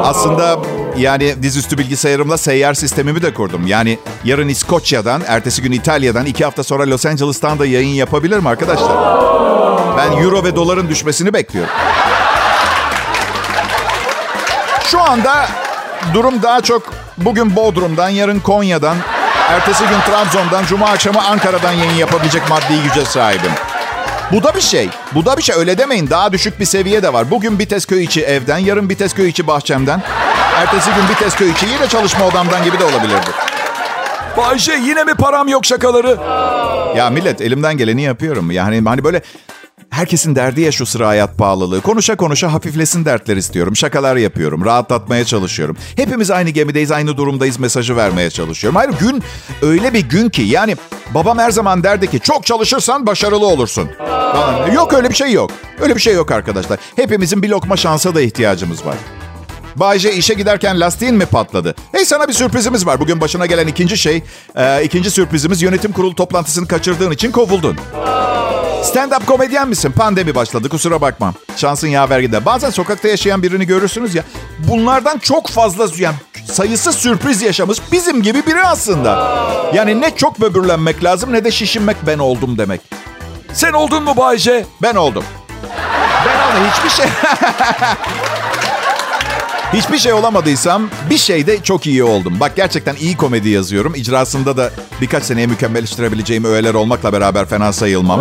Aslında 0.04 0.60
yani 0.98 1.44
dizüstü 1.44 1.78
bilgisayarımla 1.78 2.38
seyyar 2.38 2.74
sistemimi 2.74 3.22
de 3.22 3.34
kurdum. 3.34 3.68
Yani 3.68 4.00
yarın 4.24 4.48
İskoçya'dan, 4.48 5.22
ertesi 5.28 5.62
gün 5.62 5.72
İtalya'dan, 5.72 6.26
iki 6.26 6.46
hafta 6.46 6.64
sonra 6.64 6.90
Los 6.90 7.06
Angeles'tan 7.06 7.60
da 7.60 7.66
yayın 7.66 7.96
yapabilirim 7.96 8.48
arkadaşlar. 8.48 8.92
Ben 9.98 10.12
euro 10.12 10.44
ve 10.44 10.56
doların 10.56 10.90
düşmesini 10.90 11.34
bekliyorum. 11.34 11.74
Şu 14.84 15.02
anda 15.02 15.48
durum 16.14 16.44
daha 16.44 16.62
çok 16.62 16.94
bugün 17.18 17.56
Bodrum'dan, 17.56 18.10
yarın 18.10 18.40
Konya'dan, 18.40 18.98
ertesi 19.50 19.84
gün 19.84 20.00
Trabzon'dan, 20.00 20.66
cuma 20.66 20.86
akşamı 20.86 21.26
Ankara'dan 21.26 21.72
yayın 21.72 21.96
yapabilecek 21.96 22.50
maddi 22.50 22.84
güce 22.84 23.06
sahibim. 23.06 23.52
Bu 24.32 24.44
da 24.44 24.56
bir 24.56 24.62
şey. 24.62 24.90
Bu 25.16 25.26
da 25.26 25.38
bir 25.38 25.42
şey. 25.42 25.56
Öyle 25.56 25.78
demeyin. 25.78 26.10
Daha 26.10 26.32
düşük 26.32 26.60
bir 26.60 26.66
seviye 26.66 27.04
de 27.04 27.14
var. 27.14 27.32
Bugün 27.32 27.60
Bitesköy 27.60 28.04
içi 28.04 28.22
evden, 28.22 28.58
yarın 28.58 28.90
Bitesköy 28.90 29.30
içi 29.30 29.48
bahçemden. 29.48 30.02
Ertesi 30.56 30.90
gün 30.92 31.10
Bitesköy 31.10 31.52
içi 31.52 31.66
yine 31.66 31.88
çalışma 31.88 32.26
odamdan 32.28 32.64
gibi 32.64 32.80
de 32.80 32.84
olabilirdi. 32.84 33.30
Bayce 34.38 34.74
yine 34.74 35.04
mi 35.04 35.14
param 35.14 35.48
yok 35.48 35.66
şakaları? 35.66 36.18
Ya 36.98 37.10
millet 37.10 37.42
elimden 37.42 37.78
geleni 37.78 38.02
yapıyorum. 38.02 38.52
Yani 38.52 38.82
hani 38.86 39.04
böyle 39.04 39.22
herkesin 39.98 40.36
derdi 40.36 40.62
ya 40.62 40.72
şu 40.72 40.86
sıra 40.86 41.08
hayat 41.08 41.38
pahalılığı. 41.38 41.82
Konuşa 41.82 42.16
konuşa 42.16 42.54
hafiflesin 42.54 43.06
dertler 43.06 43.38
istiyorum. 43.38 43.76
Şakalar 43.76 44.16
yapıyorum. 44.16 44.66
Rahatlatmaya 44.66 45.26
çalışıyorum. 45.26 45.78
Hepimiz 45.96 46.32
aynı 46.32 46.50
gemideyiz, 46.50 46.92
aynı 46.92 47.18
durumdayız 47.18 47.60
mesajı 47.60 47.96
vermeye 47.96 48.30
çalışıyorum. 48.30 48.76
Hayır 48.76 48.92
gün 49.00 49.24
öyle 49.62 49.94
bir 49.94 50.00
gün 50.10 50.30
ki 50.30 50.42
yani 50.42 50.76
babam 51.14 51.38
her 51.38 51.52
zaman 51.52 51.84
derdi 51.84 52.08
ki 52.08 52.20
çok 52.20 52.46
çalışırsan 52.46 53.06
başarılı 53.06 53.46
olursun. 53.46 53.90
Yok 54.74 54.94
öyle 54.94 55.10
bir 55.10 55.16
şey 55.16 55.32
yok. 55.32 55.52
Öyle 55.80 55.96
bir 55.96 56.02
şey 56.02 56.14
yok 56.14 56.32
arkadaşlar. 56.32 56.80
Hepimizin 56.96 57.44
bir 57.44 57.50
lokma 57.50 57.78
şansa 57.78 58.16
da 58.16 58.22
ihtiyacımız 58.22 58.86
var. 58.86 58.96
Bayce 59.76 60.14
işe 60.14 60.34
giderken 60.34 60.80
lastiğin 60.80 61.16
mi 61.16 61.26
patladı? 61.26 61.76
Hey 61.92 62.06
sana 62.06 62.28
bir 62.28 62.34
sürprizimiz 62.34 62.86
var. 62.86 63.00
Bugün 63.00 63.22
başına 63.22 63.46
gelen 63.46 63.68
ikinci 63.68 63.98
şey, 63.98 64.24
e, 64.56 64.84
ikinci 64.84 65.12
sürprizimiz 65.12 65.62
yönetim 65.62 65.92
kurulu 65.92 66.16
toplantısını 66.16 66.68
kaçırdığın 66.68 67.12
için 67.12 67.32
kovuldun. 67.32 67.78
Stand-up 68.84 69.26
komedyen 69.26 69.68
misin? 69.68 69.92
Pandemi 69.92 70.36
başladı 70.36 70.70
kusura 70.70 71.02
bakma. 71.02 71.34
Şansın 71.56 71.88
yaver 71.88 72.20
gider. 72.20 72.46
Bazen 72.46 72.70
sokakta 72.70 73.08
yaşayan 73.08 73.44
birini 73.44 73.66
görürsünüz 73.68 74.16
ya. 74.16 74.24
Bunlardan 74.60 75.18
çok 75.18 75.48
fazla 75.48 75.88
yani 75.98 76.16
sayısı 76.52 76.94
sürpriz 76.94 77.42
yaşamış 77.42 77.78
bizim 77.92 78.22
gibi 78.22 78.46
biri 78.46 78.64
aslında. 78.64 79.38
Yani 79.74 80.02
ne 80.02 80.16
çok 80.16 80.42
böbürlenmek 80.42 81.04
lazım 81.04 81.34
ne 81.34 81.44
de 81.44 81.52
şişinmek 81.52 81.98
ben 82.08 82.18
oldum 82.20 82.58
demek. 82.58 82.82
Sen 83.54 83.74
oldun 83.74 84.04
mu 84.04 84.18
Bayce? 84.18 84.66
Ben 84.82 84.96
oldum. 84.96 85.24
Ben 86.26 86.52
oldum. 86.52 86.72
Hiçbir 86.74 86.90
şey... 86.90 87.06
Hiçbir 89.74 89.98
şey 89.98 90.14
olamadıysam 90.14 90.90
bir 91.10 91.18
şeyde 91.18 91.64
çok 91.64 91.88
iyi 91.88 92.04
oldum. 92.04 92.34
Bak 92.40 92.56
gerçekten 92.56 92.96
iyi 92.96 93.18
komedi 93.18 93.50
yazıyorum. 93.50 93.96
İcrasında 93.96 94.58
da 94.58 94.72
birkaç 95.02 95.24
seneye 95.24 95.48
mükemmelleştirebileceğim 95.48 96.46
öğeler 96.46 96.74
olmakla 96.74 97.14
beraber 97.14 97.46
fena 97.46 97.74
sayılmam. 97.74 98.20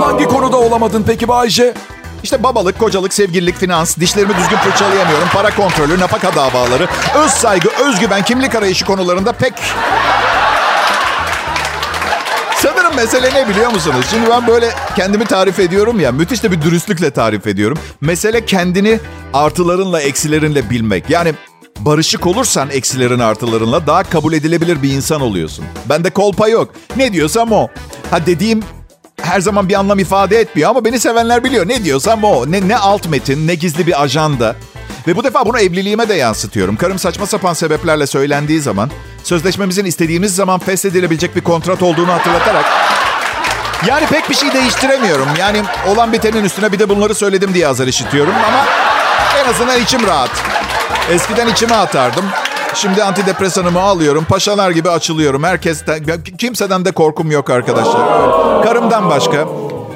Hangi 0.00 0.24
konuda 0.24 0.56
olamadın 0.56 1.04
peki 1.06 1.28
Bayce? 1.28 1.74
İşte 2.22 2.42
babalık, 2.42 2.78
kocalık, 2.78 3.14
sevgililik, 3.14 3.56
finans, 3.56 3.98
dişlerimi 3.98 4.36
düzgün 4.36 4.56
fırçalayamıyorum, 4.56 5.28
para 5.32 5.54
kontrolü, 5.54 6.00
nafaka 6.00 6.34
davaları, 6.34 6.88
öz 7.14 7.30
saygı, 7.30 7.68
özgüven, 7.88 8.22
kimlik 8.22 8.54
arayışı 8.54 8.84
konularında 8.84 9.32
pek... 9.32 9.52
Mesele 12.96 13.34
ne 13.34 13.48
biliyor 13.48 13.70
musunuz? 13.70 14.06
Şimdi 14.10 14.30
ben 14.30 14.46
böyle 14.46 14.70
kendimi 14.96 15.24
tarif 15.24 15.58
ediyorum 15.58 16.00
ya, 16.00 16.12
müthiş 16.12 16.42
de 16.42 16.50
bir 16.52 16.62
dürüstlükle 16.62 17.10
tarif 17.10 17.46
ediyorum. 17.46 17.78
Mesele 18.00 18.44
kendini 18.44 18.98
artılarınla, 19.32 20.00
eksilerinle 20.00 20.70
bilmek. 20.70 21.10
Yani 21.10 21.34
barışık 21.78 22.26
olursan 22.26 22.70
eksilerin 22.70 23.18
artılarınla 23.18 23.86
daha 23.86 24.02
kabul 24.02 24.32
edilebilir 24.32 24.82
bir 24.82 24.92
insan 24.92 25.20
oluyorsun. 25.20 25.64
Bende 25.88 26.10
kolpa 26.10 26.48
yok. 26.48 26.74
Ne 26.96 27.12
diyorsam 27.12 27.52
o. 27.52 27.68
Ha 28.10 28.26
dediğim 28.26 28.62
her 29.22 29.40
zaman 29.40 29.68
bir 29.68 29.74
anlam 29.74 29.98
ifade 29.98 30.36
etmiyor 30.40 30.70
ama 30.70 30.84
beni 30.84 31.00
sevenler 31.00 31.44
biliyor. 31.44 31.68
Ne 31.68 31.84
diyorsam 31.84 32.24
o. 32.24 32.50
Ne, 32.50 32.68
ne 32.68 32.76
alt 32.76 33.08
metin, 33.08 33.46
ne 33.48 33.54
gizli 33.54 33.86
bir 33.86 34.02
ajanda. 34.02 34.56
Ve 35.06 35.16
bu 35.16 35.24
defa 35.24 35.46
bunu 35.46 35.58
evliliğime 35.58 36.08
de 36.08 36.14
yansıtıyorum. 36.14 36.76
Karım 36.76 36.98
saçma 36.98 37.26
sapan 37.26 37.54
sebeplerle 37.54 38.06
söylendiği 38.06 38.60
zaman 38.60 38.90
sözleşmemizin 39.24 39.84
istediğimiz 39.84 40.34
zaman 40.34 40.58
feshedilebilecek 40.58 41.36
bir 41.36 41.40
kontrat 41.40 41.82
olduğunu 41.82 42.12
hatırlatarak 42.12 42.64
yani 43.88 44.06
pek 44.06 44.30
bir 44.30 44.34
şey 44.34 44.52
değiştiremiyorum. 44.52 45.28
Yani 45.38 45.62
olan 45.88 46.12
bitenin 46.12 46.44
üstüne 46.44 46.72
bir 46.72 46.78
de 46.78 46.88
bunları 46.88 47.14
söyledim 47.14 47.54
diye 47.54 47.68
azar 47.68 47.86
işitiyorum 47.86 48.34
ama 48.48 48.64
en 49.44 49.50
azından 49.50 49.80
içim 49.80 50.06
rahat. 50.06 50.30
Eskiden 51.10 51.48
içime 51.48 51.74
atardım. 51.74 52.24
Şimdi 52.74 53.04
antidepresanımı 53.04 53.80
alıyorum. 53.80 54.24
Paşalar 54.24 54.70
gibi 54.70 54.90
açılıyorum. 54.90 55.44
Herkesten, 55.44 56.04
kimseden 56.38 56.84
de 56.84 56.92
korkum 56.92 57.30
yok 57.30 57.50
arkadaşlar. 57.50 58.02
Karımdan 58.62 59.10
başka. 59.10 59.48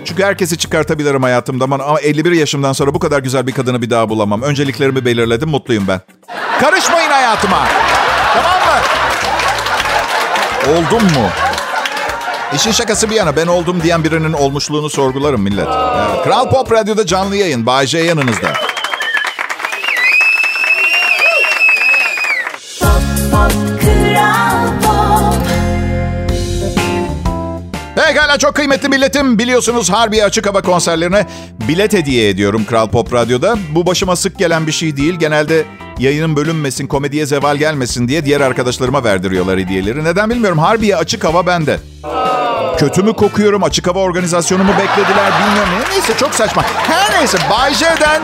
Çünkü 0.05 0.25
herkesi 0.25 0.59
çıkartabilirim 0.59 1.23
hayatımdan 1.23 1.71
ama 1.71 2.01
51 2.01 2.33
yaşımdan 2.33 2.73
sonra 2.73 2.95
bu 2.95 2.99
kadar 2.99 3.19
güzel 3.19 3.47
bir 3.47 3.53
kadını 3.53 3.83
bir 3.83 3.91
daha 3.91 4.09
bulamam. 4.09 4.43
Önceliklerimi 4.43 5.05
belirledim, 5.05 5.49
mutluyum 5.49 5.85
ben. 5.89 6.01
Karışmayın 6.61 7.11
hayatıma. 7.11 7.59
Tamam 8.35 8.59
mı? 8.61 8.83
Oldum 10.73 11.03
mu? 11.03 11.31
İşin 12.55 12.71
şakası 12.71 13.11
bir 13.11 13.15
yana 13.15 13.37
ben 13.37 13.47
oldum 13.47 13.83
diyen 13.83 14.05
birinin 14.05 14.33
olmuşluğunu 14.33 14.91
sorgularım 14.91 15.41
millet. 15.41 15.69
Evet. 15.69 16.25
Kral 16.25 16.51
Pop 16.51 16.73
Radyo'da 16.73 17.07
canlı 17.07 17.37
yayın. 17.37 17.67
Bay 17.67 17.87
J 17.87 17.99
yanınızda. 17.99 18.53
Pop 22.81 23.03
pop 23.33 23.53
Pekala 27.97 28.39
çok 28.39 28.55
kıymetli 28.55 28.89
milletim. 28.89 29.39
Biliyorsunuz 29.39 29.91
Harbiye 29.91 30.25
Açık 30.25 30.47
Hava 30.47 30.63
konserlerine 30.63 31.27
bilet 31.69 31.93
hediye 31.93 32.29
ediyorum 32.29 32.65
Kral 32.65 32.89
Pop 32.91 33.13
Radyo'da. 33.13 33.59
Bu 33.75 33.87
başıma 33.87 34.17
sık 34.17 34.39
gelen 34.39 34.67
bir 34.67 34.73
şey 34.73 34.97
değil. 34.97 35.15
Genelde 35.15 35.65
yayının 35.99 36.37
bölünmesin, 36.37 36.87
komediye 36.87 37.27
zeval 37.27 37.57
gelmesin 37.57 38.09
diye 38.09 38.25
diğer 38.25 38.41
arkadaşlarıma 38.41 39.05
verdiriyorlar 39.05 39.59
hediyeleri. 39.59 40.05
Neden 40.05 40.31
bilmiyorum. 40.31 40.59
Harbiye 40.59 40.97
Açık 40.97 41.25
Hava 41.25 41.47
bende. 41.47 41.81
Kötü 42.79 43.03
mü 43.03 43.13
kokuyorum? 43.13 43.63
Açık 43.63 43.87
hava 43.87 43.99
organizasyonumu 43.99 44.73
beklediler 44.73 45.33
bilmiyorum. 45.41 45.73
Ne- 45.81 45.95
Neyse 45.95 46.13
çok 46.21 46.35
saçma. 46.35 46.63
Her 46.63 47.21
neyse 47.21 47.39
Bay 47.51 47.75
J'den 47.75 48.23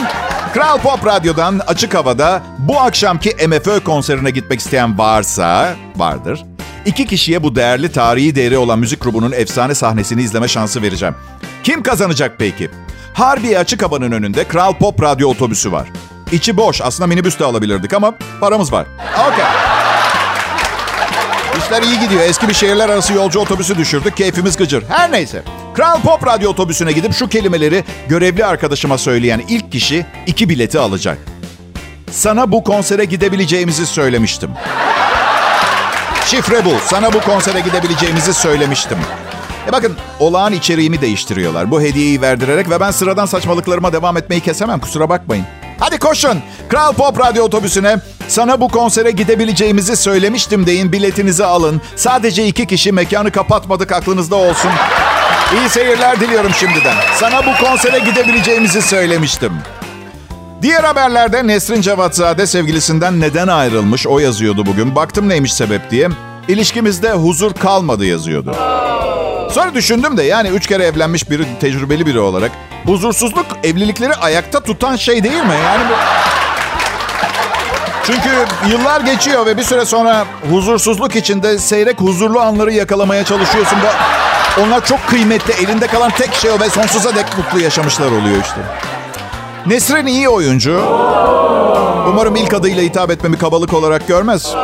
Kral 0.54 0.78
Pop 0.78 1.06
Radyo'dan 1.06 1.60
açık 1.66 1.94
havada 1.94 2.42
bu 2.58 2.80
akşamki 2.80 3.36
MFÖ 3.48 3.80
konserine 3.80 4.30
gitmek 4.30 4.60
isteyen 4.60 4.98
varsa 4.98 5.74
vardır. 5.96 6.44
İki 6.86 7.06
kişiye 7.06 7.42
bu 7.42 7.56
değerli 7.56 7.92
tarihi 7.92 8.34
değeri 8.34 8.58
olan 8.58 8.78
müzik 8.78 9.00
grubunun 9.02 9.32
efsane 9.32 9.74
sahnesini 9.74 10.22
izleme 10.22 10.48
şansı 10.48 10.82
vereceğim. 10.82 11.14
Kim 11.62 11.82
kazanacak 11.82 12.34
peki? 12.38 12.70
Harbiye 13.14 13.58
açık 13.58 13.82
havanın 13.82 14.12
önünde 14.12 14.44
Kral 14.44 14.72
Pop 14.74 15.02
Radyo 15.02 15.28
otobüsü 15.28 15.72
var. 15.72 15.88
İçi 16.32 16.56
boş. 16.56 16.80
Aslında 16.80 17.06
minibüs 17.06 17.38
de 17.38 17.44
alabilirdik 17.44 17.92
ama 17.92 18.14
paramız 18.40 18.72
var. 18.72 18.86
Okey. 19.32 19.44
İşler 21.58 21.82
iyi 21.82 22.00
gidiyor. 22.00 22.22
Eski 22.22 22.48
bir 22.48 22.54
şehirler 22.54 22.88
arası 22.88 23.12
yolcu 23.12 23.40
otobüsü 23.40 23.78
düşürdük. 23.78 24.16
Keyfimiz 24.16 24.56
gıcır. 24.56 24.84
Her 24.88 25.12
neyse. 25.12 25.42
Kral 25.74 26.00
Pop 26.00 26.26
Radyo 26.26 26.50
otobüsüne 26.50 26.92
gidip 26.92 27.14
şu 27.14 27.28
kelimeleri 27.28 27.84
görevli 28.08 28.44
arkadaşıma 28.44 28.98
söyleyen 28.98 29.42
ilk 29.48 29.72
kişi 29.72 30.06
iki 30.26 30.48
bileti 30.48 30.78
alacak. 30.78 31.18
Sana 32.10 32.52
bu 32.52 32.64
konsere 32.64 33.04
gidebileceğimizi 33.04 33.86
söylemiştim. 33.86 34.50
Şifre 36.26 36.64
bu. 36.64 36.72
Sana 36.86 37.12
bu 37.12 37.20
konsere 37.20 37.60
gidebileceğimizi 37.60 38.34
söylemiştim. 38.34 38.98
E 39.68 39.72
bakın 39.72 39.96
olağan 40.20 40.52
içeriğimi 40.52 41.00
değiştiriyorlar. 41.00 41.70
Bu 41.70 41.82
hediyeyi 41.82 42.20
verdirerek 42.20 42.70
ve 42.70 42.80
ben 42.80 42.90
sıradan 42.90 43.26
saçmalıklarıma 43.26 43.92
devam 43.92 44.16
etmeyi 44.16 44.40
kesemem. 44.40 44.80
Kusura 44.80 45.08
bakmayın. 45.08 45.44
Hadi 45.82 45.98
koşun. 45.98 46.38
Kral 46.68 46.92
Pop 46.92 47.20
Radyo 47.20 47.44
otobüsüne 47.44 47.96
sana 48.28 48.60
bu 48.60 48.68
konsere 48.68 49.10
gidebileceğimizi 49.10 49.96
söylemiştim 49.96 50.66
deyin. 50.66 50.92
Biletinizi 50.92 51.44
alın. 51.44 51.80
Sadece 51.96 52.46
iki 52.46 52.66
kişi 52.66 52.92
mekanı 52.92 53.30
kapatmadık 53.30 53.92
aklınızda 53.92 54.36
olsun. 54.36 54.70
İyi 55.56 55.68
seyirler 55.68 56.20
diliyorum 56.20 56.52
şimdiden. 56.54 56.94
Sana 57.20 57.46
bu 57.46 57.64
konsere 57.64 57.98
gidebileceğimizi 57.98 58.82
söylemiştim. 58.82 59.52
Diğer 60.62 60.84
haberlerde 60.84 61.46
Nesrin 61.46 61.80
Cevatzade 61.80 62.46
sevgilisinden 62.46 63.20
neden 63.20 63.48
ayrılmış 63.48 64.06
o 64.06 64.18
yazıyordu 64.18 64.66
bugün. 64.66 64.96
Baktım 64.96 65.28
neymiş 65.28 65.54
sebep 65.54 65.90
diye. 65.90 66.08
İlişkimizde 66.48 67.12
huzur 67.12 67.52
kalmadı 67.52 68.04
yazıyordu. 68.04 68.56
Sonra 69.52 69.74
düşündüm 69.74 70.16
de 70.16 70.22
yani 70.22 70.48
üç 70.48 70.66
kere 70.66 70.84
evlenmiş 70.84 71.30
biri, 71.30 71.46
tecrübeli 71.60 72.06
biri 72.06 72.20
olarak 72.20 72.50
huzursuzluk 72.86 73.46
evlilikleri 73.64 74.14
ayakta 74.14 74.60
tutan 74.60 74.96
şey 74.96 75.24
değil 75.24 75.42
mi? 75.42 75.54
Yani 75.64 75.84
bu... 75.90 75.94
Çünkü 78.06 78.28
yıllar 78.70 79.00
geçiyor 79.00 79.46
ve 79.46 79.56
bir 79.56 79.62
süre 79.62 79.84
sonra 79.84 80.24
huzursuzluk 80.50 81.16
içinde 81.16 81.58
seyrek 81.58 82.00
huzurlu 82.00 82.40
anları 82.40 82.72
yakalamaya 82.72 83.24
çalışıyorsun. 83.24 83.76
Ve 83.76 83.88
onlar 84.62 84.84
çok 84.84 85.06
kıymetli. 85.06 85.64
Elinde 85.64 85.86
kalan 85.86 86.10
tek 86.10 86.34
şey 86.34 86.50
o 86.50 86.60
ve 86.60 86.70
sonsuza 86.70 87.14
dek 87.14 87.26
mutlu 87.38 87.60
yaşamışlar 87.60 88.06
oluyor 88.06 88.42
işte. 88.42 88.60
Nesrin 89.66 90.06
iyi 90.06 90.28
oyuncu. 90.28 90.82
Umarım 92.08 92.36
ilk 92.36 92.54
adıyla 92.54 92.82
hitap 92.82 93.10
etmemi 93.10 93.38
kabalık 93.38 93.72
olarak 93.74 94.08
görmez. 94.08 94.54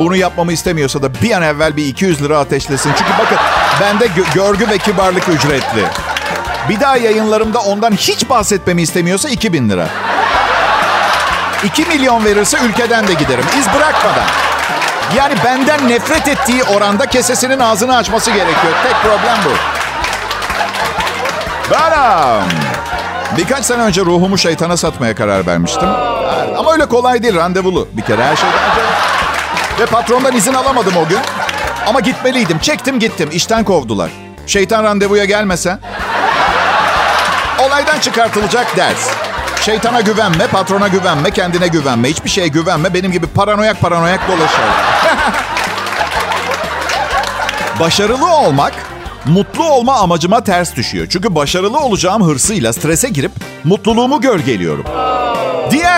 Bunu 0.00 0.16
yapmamı 0.16 0.52
istemiyorsa 0.52 1.02
da 1.02 1.14
bir 1.22 1.30
an 1.30 1.42
evvel 1.42 1.76
bir 1.76 1.86
200 1.86 2.22
lira 2.22 2.38
ateşlesin. 2.38 2.90
Çünkü 2.98 3.10
bakın 3.18 3.38
bende 3.80 4.06
gö- 4.06 4.34
görgü 4.34 4.68
ve 4.68 4.78
kibarlık 4.78 5.28
ücretli. 5.28 5.84
Bir 6.68 6.80
daha 6.80 6.96
yayınlarımda 6.96 7.58
ondan 7.60 7.92
hiç 7.92 8.28
bahsetmemi 8.30 8.82
istemiyorsa 8.82 9.28
2000 9.28 9.68
lira. 9.68 9.86
2 11.64 11.84
milyon 11.86 12.24
verirse 12.24 12.58
ülkeden 12.64 13.08
de 13.08 13.14
giderim. 13.14 13.44
İz 13.58 13.66
bırakmadan. 13.74 14.24
Yani 15.16 15.34
benden 15.44 15.88
nefret 15.88 16.28
ettiği 16.28 16.64
oranda 16.64 17.06
kesesinin 17.06 17.58
ağzını 17.58 17.96
açması 17.96 18.30
gerekiyor. 18.30 18.72
Tek 18.82 18.92
problem 19.02 19.36
bu. 19.44 19.50
Benim. 21.70 22.44
Birkaç 23.36 23.64
sene 23.64 23.82
önce 23.82 24.00
ruhumu 24.00 24.38
şeytana 24.38 24.76
satmaya 24.76 25.14
karar 25.14 25.46
vermiştim. 25.46 25.88
Ama 26.58 26.72
öyle 26.72 26.86
kolay 26.86 27.22
değil 27.22 27.34
randevulu. 27.36 27.88
Bir 27.92 28.02
kere 28.02 28.24
her 28.24 28.36
şeyden 28.36 28.54
önce. 28.70 28.80
Ve 29.80 29.86
patrondan 29.86 30.36
izin 30.36 30.54
alamadım 30.54 30.96
o 30.96 31.08
gün. 31.08 31.18
Ama 31.88 32.00
gitmeliydim. 32.00 32.58
Çektim 32.58 32.98
gittim. 32.98 33.28
İşten 33.32 33.64
kovdular. 33.64 34.10
Şeytan 34.46 34.84
randevuya 34.84 35.24
gelmesen. 35.24 35.80
Olaydan 37.66 38.00
çıkartılacak 38.00 38.76
ders. 38.76 39.10
Şeytana 39.60 40.00
güvenme, 40.00 40.46
patrona 40.46 40.88
güvenme, 40.88 41.30
kendine 41.30 41.68
güvenme. 41.68 42.08
Hiçbir 42.08 42.30
şeye 42.30 42.48
güvenme. 42.48 42.94
Benim 42.94 43.12
gibi 43.12 43.26
paranoyak 43.26 43.80
paranoyak 43.80 44.28
dolaşıyor. 44.28 44.68
Başarılı 47.80 48.36
olmak 48.36 48.72
mutlu 49.24 49.64
olma 49.64 49.96
amacıma 49.96 50.44
ters 50.44 50.76
düşüyor. 50.76 51.06
Çünkü 51.10 51.34
başarılı 51.34 51.78
olacağım 51.80 52.24
hırsıyla 52.24 52.72
strese 52.72 53.08
girip 53.08 53.32
mutluluğumu 53.64 54.20
gölgeliyorum. 54.20 54.84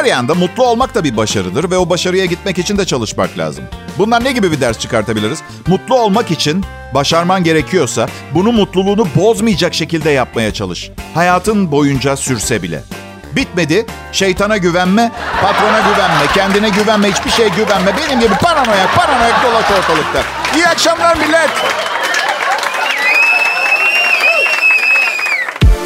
Diğer 0.05 0.11
yanda 0.11 0.35
mutlu 0.35 0.67
olmak 0.67 0.95
da 0.95 1.05
bir 1.05 1.17
başarıdır 1.17 1.71
ve 1.71 1.79
o 1.79 1.91
başarıya 1.91 2.25
gitmek 2.25 2.59
için 2.59 2.79
de 2.79 2.85
çalışmak 2.85 3.39
lazım. 3.39 3.65
Bundan 3.99 4.25
ne 4.25 4.33
gibi 4.33 4.53
bir 4.53 4.61
ders 4.61 4.79
çıkartabiliriz? 4.79 5.43
Mutlu 5.67 5.95
olmak 5.95 6.31
için 6.31 6.65
başarman 6.95 7.45
gerekiyorsa 7.45 8.09
bunu 8.35 8.53
mutluluğunu 8.53 9.09
bozmayacak 9.17 9.75
şekilde 9.75 10.11
yapmaya 10.11 10.55
çalış. 10.55 10.91
Hayatın 11.15 11.73
boyunca 11.73 12.17
sürse 12.17 12.63
bile. 12.63 12.83
Bitmedi. 13.33 13.87
Şeytana 14.13 14.57
güvenme, 14.57 15.13
patrona 15.43 15.81
güvenme, 15.81 16.27
kendine 16.35 16.69
güvenme, 16.69 17.13
hiçbir 17.13 17.31
şeye 17.31 17.49
güvenme. 17.49 17.93
Benim 17.97 18.21
gibi 18.21 18.35
paranoyak, 18.35 18.97
paranoyak 18.97 19.45
dolaş 19.45 19.71
ortalıkta. 19.79 20.23
İyi 20.57 20.67
akşamlar 20.67 21.17
millet. 21.17 21.51